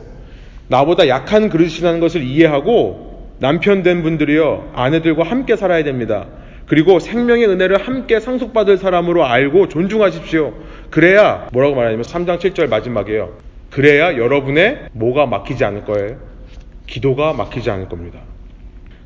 [0.69, 6.27] 나보다 약한 그릇이라는 것을 이해하고 남편 된 분들이요, 아내들과 함께 살아야 됩니다.
[6.67, 10.53] 그리고 생명의 은혜를 함께 상속받을 사람으로 알고 존중하십시오.
[10.91, 13.33] 그래야, 뭐라고 말하냐면 3장 7절 마지막에요.
[13.71, 16.19] 그래야 여러분의 뭐가 막히지 않을 거예요.
[16.87, 18.21] 기도가 막히지 않을 겁니다.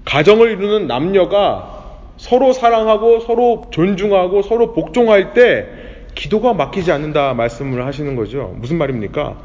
[0.04, 1.78] 가정을 이루는 남녀가
[2.18, 5.66] 서로 사랑하고 서로 존중하고 서로 복종할 때
[6.14, 8.54] 기도가 막히지 않는다 말씀을 하시는 거죠.
[8.58, 9.36] 무슨 말입니까?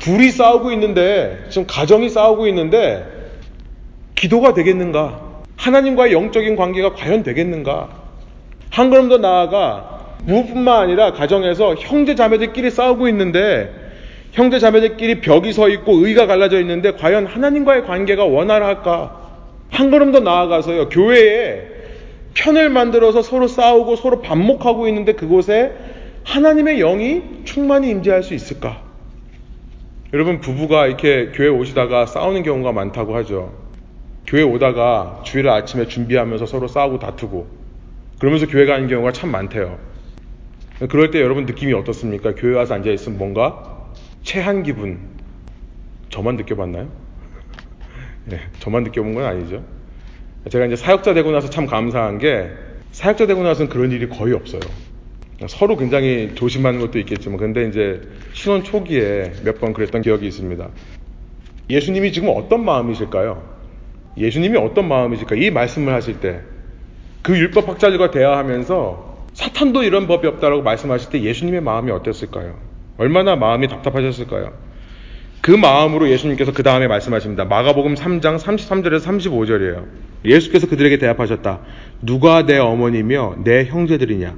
[0.00, 3.04] 둘이 싸우고 있는데, 지금 가정이 싸우고 있는데,
[4.14, 5.20] 기도가 되겠는가?
[5.56, 7.88] 하나님과의 영적인 관계가 과연 되겠는가?
[8.70, 13.70] 한 걸음 더 나아가, 무뿐만 아니라 가정에서 형제 자매들끼리 싸우고 있는데,
[14.32, 19.20] 형제 자매들끼리 벽이 서 있고 의가 갈라져 있는데, 과연 하나님과의 관계가 원활할까?
[19.70, 21.79] 한 걸음 더 나아가서요, 교회에
[22.34, 25.72] 편을 만들어서 서로 싸우고 서로 반목하고 있는데 그곳에
[26.24, 28.82] 하나님의 영이 충만히 임재할 수 있을까?
[30.12, 33.52] 여러분 부부가 이렇게 교회 오시다가 싸우는 경우가 많다고 하죠.
[34.26, 37.48] 교회 오다가 주일을 아침에 준비하면서 서로 싸우고 다투고
[38.18, 39.78] 그러면서 교회 가는 경우가 참 많대요.
[40.88, 42.34] 그럴 때 여러분 느낌이 어떻습니까?
[42.34, 43.90] 교회 와서 앉아 있으면 뭔가
[44.22, 44.98] 체한 기분
[46.10, 46.88] 저만 느껴봤나요?
[48.26, 49.64] 네, 저만 느껴본 건 아니죠.
[50.48, 52.48] 제가 이제 사역자 되고 나서 참 감사한 게
[52.92, 54.60] 사역자 되고 나서는 그런 일이 거의 없어요.
[55.48, 58.00] 서로 굉장히 조심하는 것도 있겠지만 근데 이제
[58.32, 60.68] 신혼 초기에 몇 번 그랬던 기억이 있습니다.
[61.70, 63.42] 예수님이 지금 어떤 마음이실까요?
[64.16, 65.36] 예수님이 어떤 마음이실까?
[65.36, 66.40] 이 말씀을 하실 때
[67.22, 72.56] 그 율법 학자들과 대화하면서 사탄도 이런 법이 없다라고 말씀하실 때 예수님의 마음이 어땠을까요?
[72.96, 74.52] 얼마나 마음이 답답하셨을까요?
[75.40, 77.46] 그 마음으로 예수님께서 그 다음에 말씀하십니다.
[77.46, 79.84] 마가복음 3장 33절에서 35절이에요.
[80.24, 81.60] 예수께서 그들에게 대답하셨다.
[82.02, 84.36] 누가 내 어머니며 내 형제들이냐?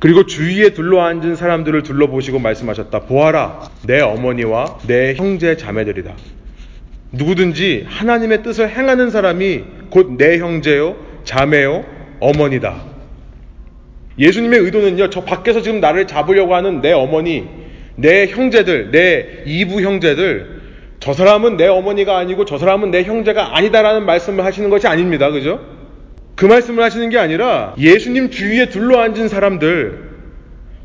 [0.00, 3.00] 그리고 주위에 둘러앉은 사람들을 둘러보시고 말씀하셨다.
[3.00, 6.14] 보아라, 내 어머니와 내 형제 자매들이다.
[7.12, 11.84] 누구든지 하나님의 뜻을 행하는 사람이 곧 내 형제요, 자매요,
[12.20, 12.82] 어머니다.
[14.18, 17.46] 예수님의 의도는요, 저 밖에서 지금 나를 잡으려고 하는 내 어머니,
[17.98, 20.58] 내 형제들, 내 이부 형제들,
[21.00, 25.30] 저 사람은 내 어머니가 아니고 저 사람은 내 형제가 아니다라는 말씀을 하시는 것이 아닙니다.
[25.30, 25.60] 그죠?
[26.36, 30.08] 그 말씀을 하시는 게 아니라 예수님 주위에 둘러 앉은 사람들,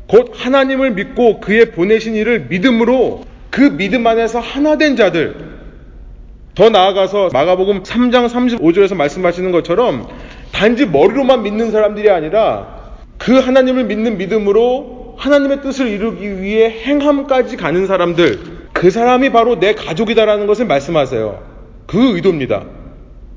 [0.08, 5.36] 곧 하나님을 믿고 그의 보내신 일을 믿음으로 그 믿음 안에서 하나 된 자들,
[6.56, 10.08] 더 나아가서 마가복음 3장 35절에서 말씀하시는 것처럼
[10.50, 17.86] 단지 머리로만 믿는 사람들이 아니라 그 하나님을 믿는 믿음으로 하나님의 뜻을 이루기 위해 행함까지 가는
[17.86, 18.38] 사람들,
[18.72, 21.42] 그 사람이 바로 내 가족이다라는 것을 말씀하세요.
[21.86, 22.64] 그 의도입니다.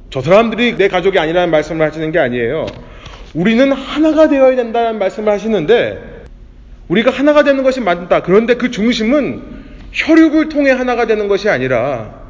[0.09, 2.65] 저 사람들이 내 가족이 아니라는 말씀을 하시는 게 아니에요.
[3.33, 6.25] 우리는 하나가 되어야 된다는 말씀을 하시는데
[6.87, 8.21] 우리가 하나가 되는 것이 맞다.
[8.21, 9.41] 그런데 그 중심은
[9.91, 12.27] 혈육을 통해 하나가 되는 것이 아니라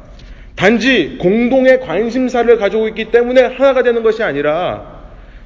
[0.56, 4.97] 단지 공동의 관심사를 가지고 있기 때문에 하나가 되는 것이 아니라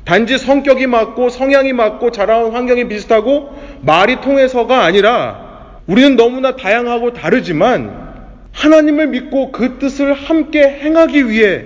[0.05, 3.51] 단지 성격이 맞고 성향이 맞고 자라온 환경이 비슷하고
[3.83, 8.03] 말이 통해서가 아니라 우리는 너무나 다양하고 다르지만
[8.53, 11.65] 하나님을 믿고 그 뜻을 함께 행하기 위해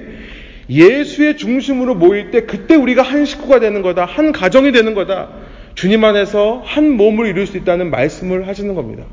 [0.68, 4.04] 예수의 중심으로 모일 때 그때 우리가 한 식구가 되는 거다.
[4.04, 5.28] 한 가정이 되는 거다.
[5.74, 9.04] 주님 안에서 한 몸을 이룰 수 있다는 말씀을 하시는 겁니다.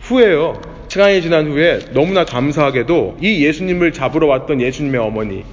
[0.00, 0.60] 후에요.
[0.88, 5.44] 시간이 지난 후에 너무나 감사하게도 이 예수님을 잡으러 왔던 예수님의 어머니,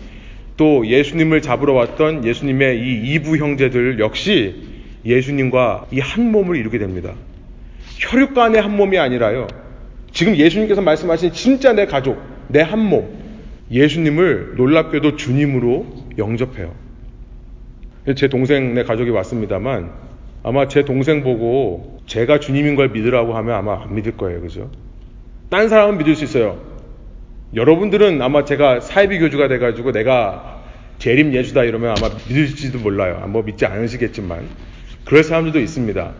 [0.58, 4.56] 또 예수님을 잡으러 왔던 예수님의 이 이부 형제들 역시
[5.06, 7.14] 예수님과 이 한 몸을 이루게 됩니다.
[7.99, 9.47] 혈육 간의 한 몸이 아니라요.
[10.12, 13.08] 지금 예수님께서 말씀하신 진짜 내 가족, 내 한 몸,
[13.72, 15.86] 예수님을 놀랍게도 주님으로
[16.18, 16.74] 영접해요.
[18.16, 19.91] 제 동생네 가족이 왔습니다만
[20.43, 24.41] 아마 제 동생 보고 제가 주님인 걸 믿으라고 하면 아마 안 믿을 거예요.
[24.41, 24.70] 그죠?
[25.49, 26.60] 딴 사람은 믿을 수 있어요.
[27.56, 30.64] 여러분들은 아마 제가 사이비 교주가 돼가지고 내가
[30.97, 33.24] 재림 예수다 이러면 아마 믿을지도 몰라요.
[33.28, 34.47] 뭐 믿지 않으시겠지만
[35.06, 36.12] 그럴 사람들도 있습니다.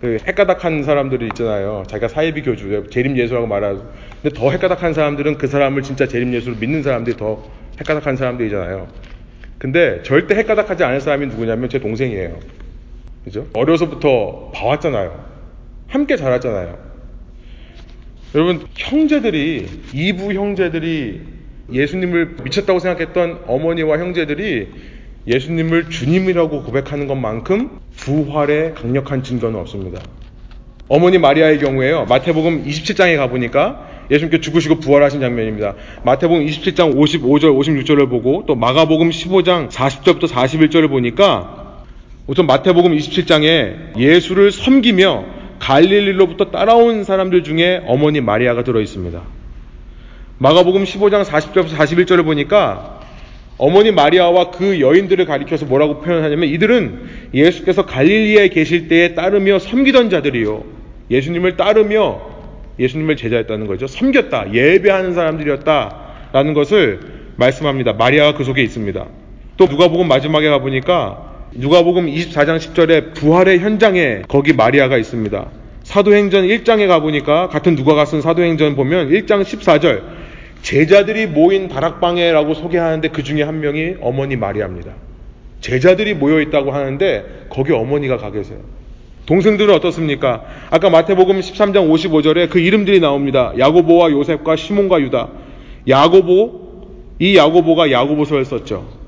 [0.00, 1.84] 그 헷가닥한 사람들이 있잖아요.
[1.86, 3.84] 자기가 사이비 교주, 재림 예수라고 말하고
[4.20, 7.44] 근데 더 헷가닥한 사람들은 그 사람을 진짜 재림 예수로 믿는 사람들이 더
[7.78, 8.88] 헷가닥한 사람들이잖아요.
[9.58, 12.40] 근데 절대 헷가닥하지 않을 사람이 누구냐면 제 동생이에요.
[13.24, 13.46] 그죠?
[13.52, 15.24] 어려서부터 봐왔잖아요.
[15.86, 16.91] 함께 자랐잖아요.
[18.34, 21.20] 여러분, 형제들이, 이부 형제들이
[21.70, 24.68] 예수님을 미쳤다고 생각했던 어머니와 형제들이
[25.26, 30.00] 예수님을 주님이라고 고백하는 것만큼 부활의 강력한 증거는 없습니다.
[30.88, 32.06] 어머니 마리아의 경우에요.
[32.06, 35.74] 마태복음 27장에 가보니까 예수님께 죽으시고 부활하신 장면입니다.
[36.04, 41.84] 마태복음 27장 55절, 56절을 보고 또 마가복음 15장 40절부터 41절을 보니까
[42.26, 45.24] 우선 마태복음 27장에 예수를 섬기며
[45.62, 49.22] 갈릴리로부터 따라온 사람들 중에 어머니 마리아가 들어 있습니다.
[50.38, 53.00] 마가복음 15장 40절부터 41절을 보니까
[53.58, 60.64] 어머니 마리아와 그 여인들을 가리켜서 뭐라고 표현하냐면 이들은 예수께서 갈릴리에 계실 때에 따르며 섬기던 자들이요.
[61.12, 62.20] 예수님을 따르며
[62.80, 63.86] 예수님을 제자였다는 거죠.
[63.86, 64.52] 섬겼다.
[64.52, 67.00] 예배하는 사람들이었다라는 것을
[67.36, 67.92] 말씀합니다.
[67.92, 69.06] 마리아가 그 속에 있습니다.
[69.58, 75.50] 또 누가복음 마지막에 가 보니까 누가복음 24장 10절에 부활의 현장에 거기 마리아가 있습니다.
[75.82, 80.02] 사도행전 1장에 가 보니까 같은 누가가 쓴 사도행전 보면 1장 14절
[80.62, 84.92] 제자들이 모인 다락방에라고 소개하는데 그 중에 한 명이 어머니 마리아입니다.
[85.60, 88.60] 제자들이 모여 있다고 하는데 거기 어머니가 가 계세요.
[89.26, 90.44] 동생들은 어떻습니까?
[90.70, 93.52] 아까 마태복음 13장 55절에 그 이름들이 나옵니다.
[93.58, 95.28] 야고보와 요셉과 시몬과 유다.
[95.86, 96.60] 야고보,
[97.18, 99.01] 이 야고보가 야고보서를 썼죠.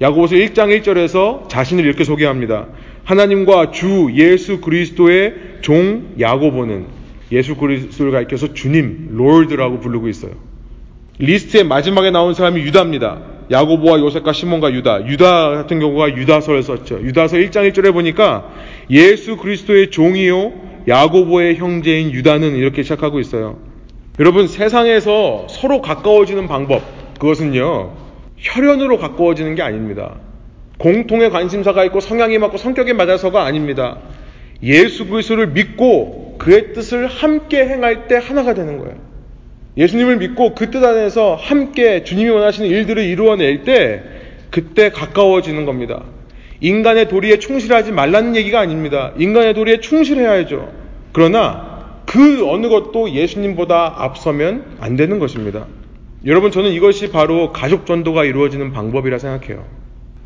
[0.00, 2.66] 야고보서 1장 1절에서 자신을 이렇게 소개합니다.
[3.04, 6.86] 하나님과 주 예수 그리스도의 종 야고보는
[7.32, 10.32] 예수 그리스도를 가리켜서 주님, 롤드라고 부르고 있어요.
[11.18, 13.22] 리스트의 마지막에 나온 사람이 유다입니다.
[13.50, 15.06] 야고보와 요셉과 시몬과 유다.
[15.06, 17.00] 유다 같은 경우가 유다서를 썼죠.
[17.02, 18.52] 유다서 1장 1절에 보니까
[18.90, 20.52] 예수 그리스도의 종이요
[20.88, 23.58] 야고보의 형제인 유다는 이렇게 시작하고 있어요.
[24.18, 26.82] 여러분 세상에서 서로 가까워지는 방법
[27.18, 28.05] 그것은요
[28.36, 30.16] 혈연으로 가까워지는 게 아닙니다.
[30.78, 33.98] 공통의 관심사가 있고 성향이 맞고 성격이 맞아서가 아닙니다.
[34.62, 38.94] 예수 그리스도를 믿고 그의 뜻을 함께 행할 때 하나가 되는 거예요.
[39.76, 44.02] 예수님을 믿고 그 뜻 안에서 함께 주님이 원하시는 일들을 이루어낼 때
[44.50, 46.04] 그때 가까워지는 겁니다.
[46.60, 49.12] 인간의 도리에 충실하지 말라는 얘기가 아닙니다.
[49.18, 50.72] 인간의 도리에 충실해야죠.
[51.12, 55.66] 그러나 그 어느 것도 예수님보다 앞서면 안 되는 것입니다.
[56.24, 59.64] 여러분 저는 이것이 바로 가족 전도가 이루어지는 방법이라 생각해요.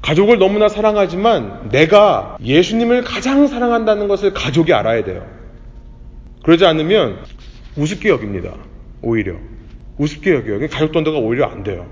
[0.03, 5.27] 가족을 너무나 사랑하지만 내가 예수님을 가장 사랑한다는 것을 가족이 알아야 돼요.
[6.43, 7.19] 그러지 않으면
[7.77, 8.55] 우습게 여깁니다.
[9.03, 9.35] 오히려.
[9.99, 10.69] 우습게 여겨요.
[10.69, 11.87] 가족 전도가 오히려 안 돼요.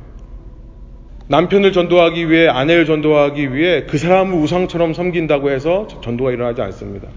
[1.28, 7.08] 남편을 전도하기 위해 아내를 전도하기 위해 그 사람을 우상처럼 섬긴다고 해서 전도가 일어나지 않습니다.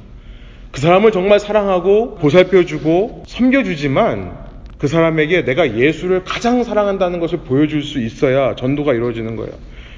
[0.71, 4.40] 그 사람을 정말 사랑하고 보살펴주고 섬겨주지만
[4.81, 9.51] 그 사람에게 내가 예수를 가장 사랑한다는 것을 보여줄 수 있어야 전도가 이루어지는 거예요.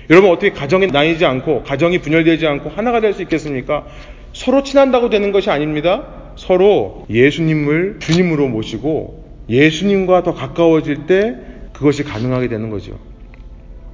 [0.09, 3.85] 여러분 어떻게 가정이 나뉘지 않고 가정이 분열되지 않고 하나가 될 수 있겠습니까?
[4.33, 6.33] 서로 친한다고 되는 것이 아닙니다.
[6.35, 11.37] 서로 예수님을 주님으로 모시고 예수님과 더 가까워질 때
[11.71, 12.99] 그것이 가능하게 되는 거죠.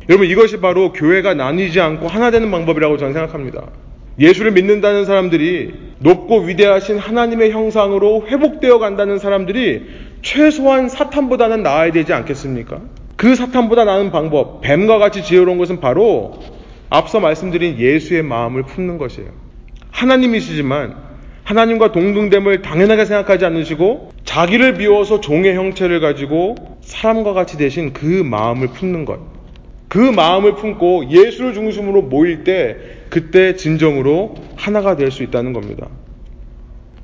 [0.10, 3.68] 여러분 이것이 바로 교회가 나뉘지 않고 하나 되는 방법이라고 저는 생각합니다.
[4.18, 12.82] 예수를 믿는다는 사람들이 높고 위대하신 하나님의 형상으로 회복되어 간다는 사람들이 최소한 사탄보다는 나아야 되지 않겠습니까?
[13.16, 16.40] 그 사탄보다 나은 방법, 뱀과 같이 지혜로운 것은 바로
[16.90, 19.30] 앞서 말씀드린 예수의 마음을 품는 것이에요.
[19.92, 21.10] 하나님이시지만
[21.44, 28.68] 하나님과 동등됨을 당연하게 생각하지 않으시고 자기를 비워서 종의 형체를 가지고 사람과 같이 되신 그 마음을
[28.68, 29.20] 품는 것.
[29.88, 32.78] 그 마음을 품고 예수를 중심으로 모일 때
[33.10, 35.88] 그때 진정으로 하나가 될 수 있다는 겁니다.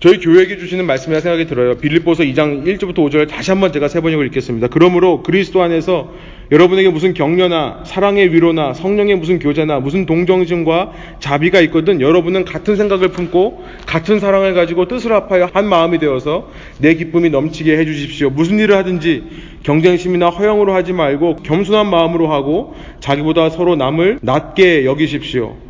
[0.02, 1.76] 저희 교회에게 주시는 말씀이라 생각이 들어요.
[1.76, 4.68] 빌립보서 2장 1절부터 5절 다시 한번 제가 세 번역을 읽겠습니다.
[4.68, 6.12] 그러므로 그리스도 안에서
[6.52, 13.08] 여러분에게 무슨 격려나 사랑의 위로나 성령의 무슨 교제나 무슨 동정심과 자비가 있거든 여러분은 같은 생각을
[13.10, 18.30] 품고 같은 사랑을 가지고 뜻을 합하여 한 마음이 되어서 내 기쁨이 넘치게 해 주십시오.
[18.30, 19.24] 무슨 일을 하든지
[19.64, 25.65] 경쟁심이나 허영으로 하지 말고 겸손한 마음으로 하고 자기보다 서로 남을 낮게 여기십시오.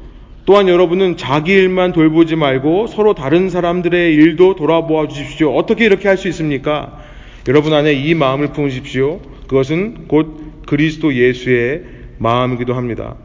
[0.45, 5.55] 또한 여러분은 자기 일만 돌보지 말고 서로 다른 사람들의 일도 돌아보아 주십시오.
[5.55, 6.99] 어떻게 이렇게 할 수 있습니까?
[7.47, 9.19] 여러분 안에 이 마음을 품으십시오.
[9.47, 11.83] 그것은 곧 그리스도 예수의
[12.19, 13.15] 마음이기도 합니다.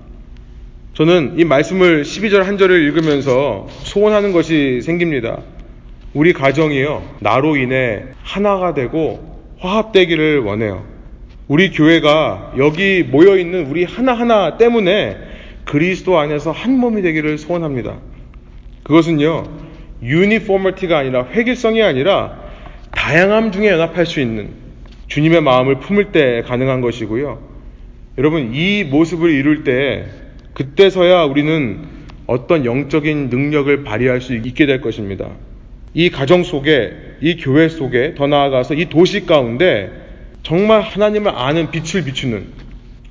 [0.94, 5.38] 저는 이 말씀을 12절 한 절을 읽으면서 소원하는 것이 생깁니다.
[6.12, 10.84] 우리 가정이요, 나로 인해 하나가 되고 화합되기를 원해요.
[11.48, 15.30] 우리 교회가 여기 모여 있는 우리 하나하나 때문에
[15.70, 17.98] 그리스도 안에서 한 몸이 되기를 소원합니다.
[18.82, 19.44] 그것은요,
[20.02, 22.40] 유니포머티가 아니라 획일성이 아니라
[22.90, 24.48] 다양함 중에 연합할 수 있는
[25.06, 27.38] 주님의 마음을 품을 때 가능한 것이고요.
[28.18, 30.06] 여러분, 이 모습을 이룰 때
[30.54, 31.78] 그때서야 우리는
[32.26, 35.28] 어떤 영적인 능력을 발휘할 수 있게 될 것입니다.
[35.94, 39.92] 이 가정 속에, 이 교회 속에, 더 나아가서 이 도시 가운데
[40.42, 42.46] 정말 하나님을 아는 빛을 비추는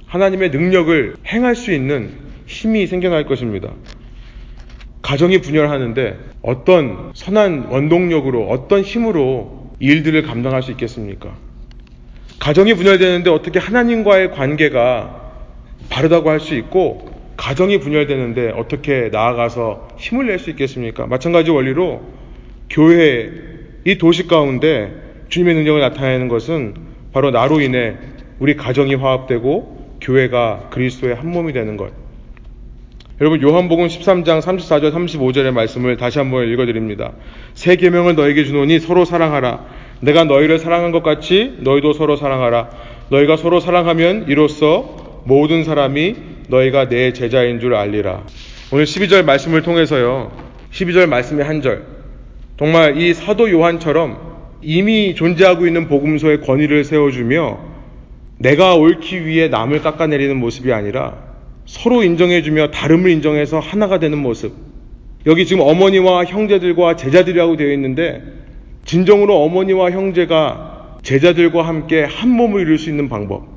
[0.08, 3.70] 하나님의 능력을 행할 수 있는 힘이 생겨날 것입니다.
[5.04, 11.36] 가정이 분열하는데 어떤 선한 원동력으로 어떤 힘으로 일들을 감당할 수 있겠습니까?
[12.40, 15.32] 가정이 분열되는데 어떻게 하나님과의 관계가
[15.90, 21.06] 바르다고 할 수 있고 가정이 분열되는데 어떻게 나아가서 힘을 낼 수 있겠습니까?
[21.06, 22.02] 마찬가지 원리로
[22.70, 23.30] 교회
[23.86, 24.92] 이 도시 가운데
[25.30, 26.74] 주님의 능력을 나타내는 것은
[27.14, 27.96] 바로 나로 인해
[28.40, 32.09] 우리 가정이 화합되고 교회가 그리스도의 한 몸이 되는 것.
[33.22, 37.12] 여러분 요한복음 13장 34절 35절의 말씀을 다시 한번 읽어드립니다.
[37.54, 39.66] 새 계명을 너에게 주노니 서로 사랑하라.
[40.00, 42.70] 내가 너희를 사랑한 것 같이 너희도 서로 사랑하라.
[43.10, 46.16] 너희가 서로 사랑하면 이로써 모든 사람이
[46.48, 48.24] 너희가 내 제자인 줄 알리라.
[48.72, 50.32] 오늘 12절 말씀을 통해서요.
[50.72, 51.88] 12절 말씀의 한 절.
[52.58, 54.18] 정말 이 사도 요한처럼
[54.62, 57.60] 이미 존재하고 있는 복음서의 권위를 세워주며
[58.38, 61.29] 내가 옳기 위해 남을 깎아내리는 모습이 아니라
[61.70, 64.54] 서로 인정해주며 다름을 인정해서 하나가 되는 모습.
[65.28, 68.24] 여기 지금 어머니와 형제들과 제자들이라고 되어 있는데
[68.86, 73.48] 진정으로 어머니와 형제가 제자들과 함께 한 몸을 이룰 수 있는 방법.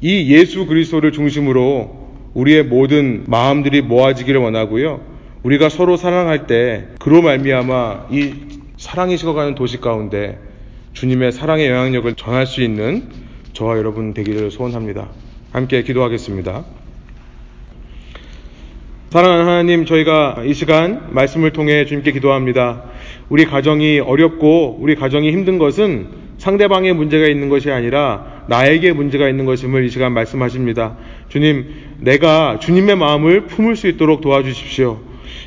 [0.00, 5.00] 이 예수 그리스도를 중심으로 우리의 모든 마음들이 모아지기를 원하고요.
[5.42, 8.32] 우리가 서로 사랑할 때 그로 말미암아 이
[8.76, 10.38] 사랑이 식어가는 도시 가운데
[10.92, 13.08] 주님의 사랑의 영향력을 전할 수 있는
[13.54, 15.08] 저와 여러분 되기를 소원합니다.
[15.50, 16.79] 함께 기도하겠습니다.
[19.10, 22.84] 사랑하는 하나님, 저희가 이 시간 말씀을 통해 주님께 기도합니다.
[23.28, 26.06] 우리 가정이 어렵고 우리 가정이 힘든 것은
[26.38, 30.96] 상대방의 문제가 있는 것이 아니라 나에게 문제가 있는 것임을 이 시간 말씀하십니다.
[31.28, 31.66] 주님,
[31.98, 35.00] 내가 주님의 마음을 품을 수 있도록 도와주십시오.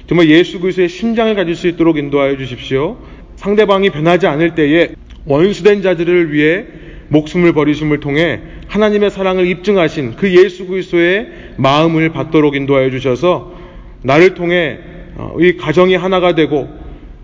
[0.07, 2.97] 정말 예수 그리스도의 심장을 가질 수 있도록 인도하여 주십시오.
[3.37, 4.89] 상대방이 변하지 않을 때에
[5.25, 6.65] 원수된 자들을 위해
[7.13, 13.53] 목숨을 버리심을 통해 하나님의 사랑을 입증하신 그 예수 그리스도의 마음을 받도록 인도하여 주셔서
[14.01, 14.79] 나를 통해
[15.15, 16.67] 어, 이 가정이 하나가 되고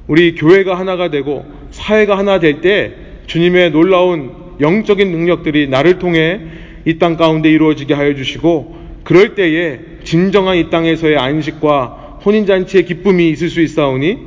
[0.08, 2.94] 우리 교회가 하나가 되고 사회가 하나 될 때
[3.28, 6.40] 주님의 놀라운 영적인 능력들이 나를 통해
[6.86, 13.50] 이 땅 가운데 이루어지게 하여 주시고 그럴 때에 진정한 이 땅에서의 안식과 혼인잔치의 기쁨이 있을
[13.50, 14.18] 수 있사오니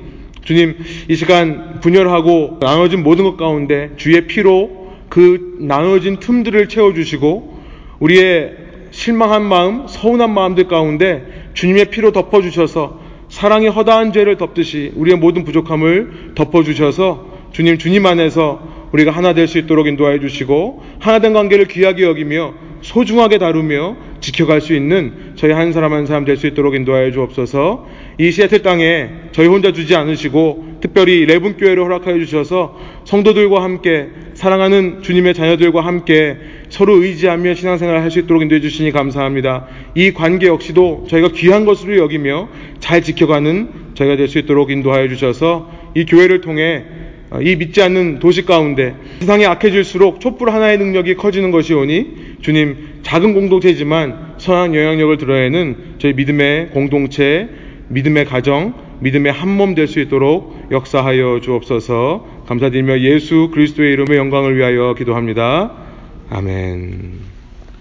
[0.45, 0.77] 주님
[1.09, 4.82] 이 시간 분열하고 나눠진 모든 것 가운데 주의 피로
[5.13, 7.59] 그 나눠진 틈들을 채워주시고
[8.01, 8.53] 우리의
[8.93, 12.99] 실망한 마음, 서운한 마음들 가운데 주님의 피로 덮어주셔서
[13.29, 19.59] 사랑의 허다한 죄를 덮듯이 우리의 모든 부족함을 덮어주셔서 주님, 주님 안에서 우리가 하나 될 수
[19.59, 25.93] 있도록 인도하여 주시고 하나된 관계를 귀하게 여기며 소중하게 다루며 지켜갈 수 있는 저희 한 사람
[25.93, 27.87] 한 사람 될 수 있도록 인도하여 주옵소서.
[28.19, 34.09] 이 시애틀 땅에 저희 혼자 두지 않으시고 특별히 레븐 교회를 허락하여 주셔서 성도들과 함께
[34.43, 36.37] 사랑하는 주님의 자녀들과 함께
[36.69, 39.69] 서로 의지하며 신앙생활을 할 수 있도록 인도해 주시니 감사합니다.
[39.95, 42.49] 이 관계 역시도 저희가 귀한 것으로 여기며
[42.81, 46.83] 잘 지켜가는 저희가 될 수 있도록 인도하여 주셔서 이 교회를 통해
[47.41, 54.35] 이 믿지 않는 도시 가운데 세상이 악해질수록 촛불 하나의 능력이 커지는 것이오니 주님 작은 공동체지만
[54.39, 57.49] 선한 영향력을 드러내는 저희 믿음의 공동체,
[57.89, 64.57] 믿음의 가정, 믿음의 한 몸 될 수 있도록 역사하여 주옵소서 감사드리며 예수 그리스도의 이름의 영광을
[64.57, 65.73] 위하여 기도합니다.
[66.31, 67.32] 아멘.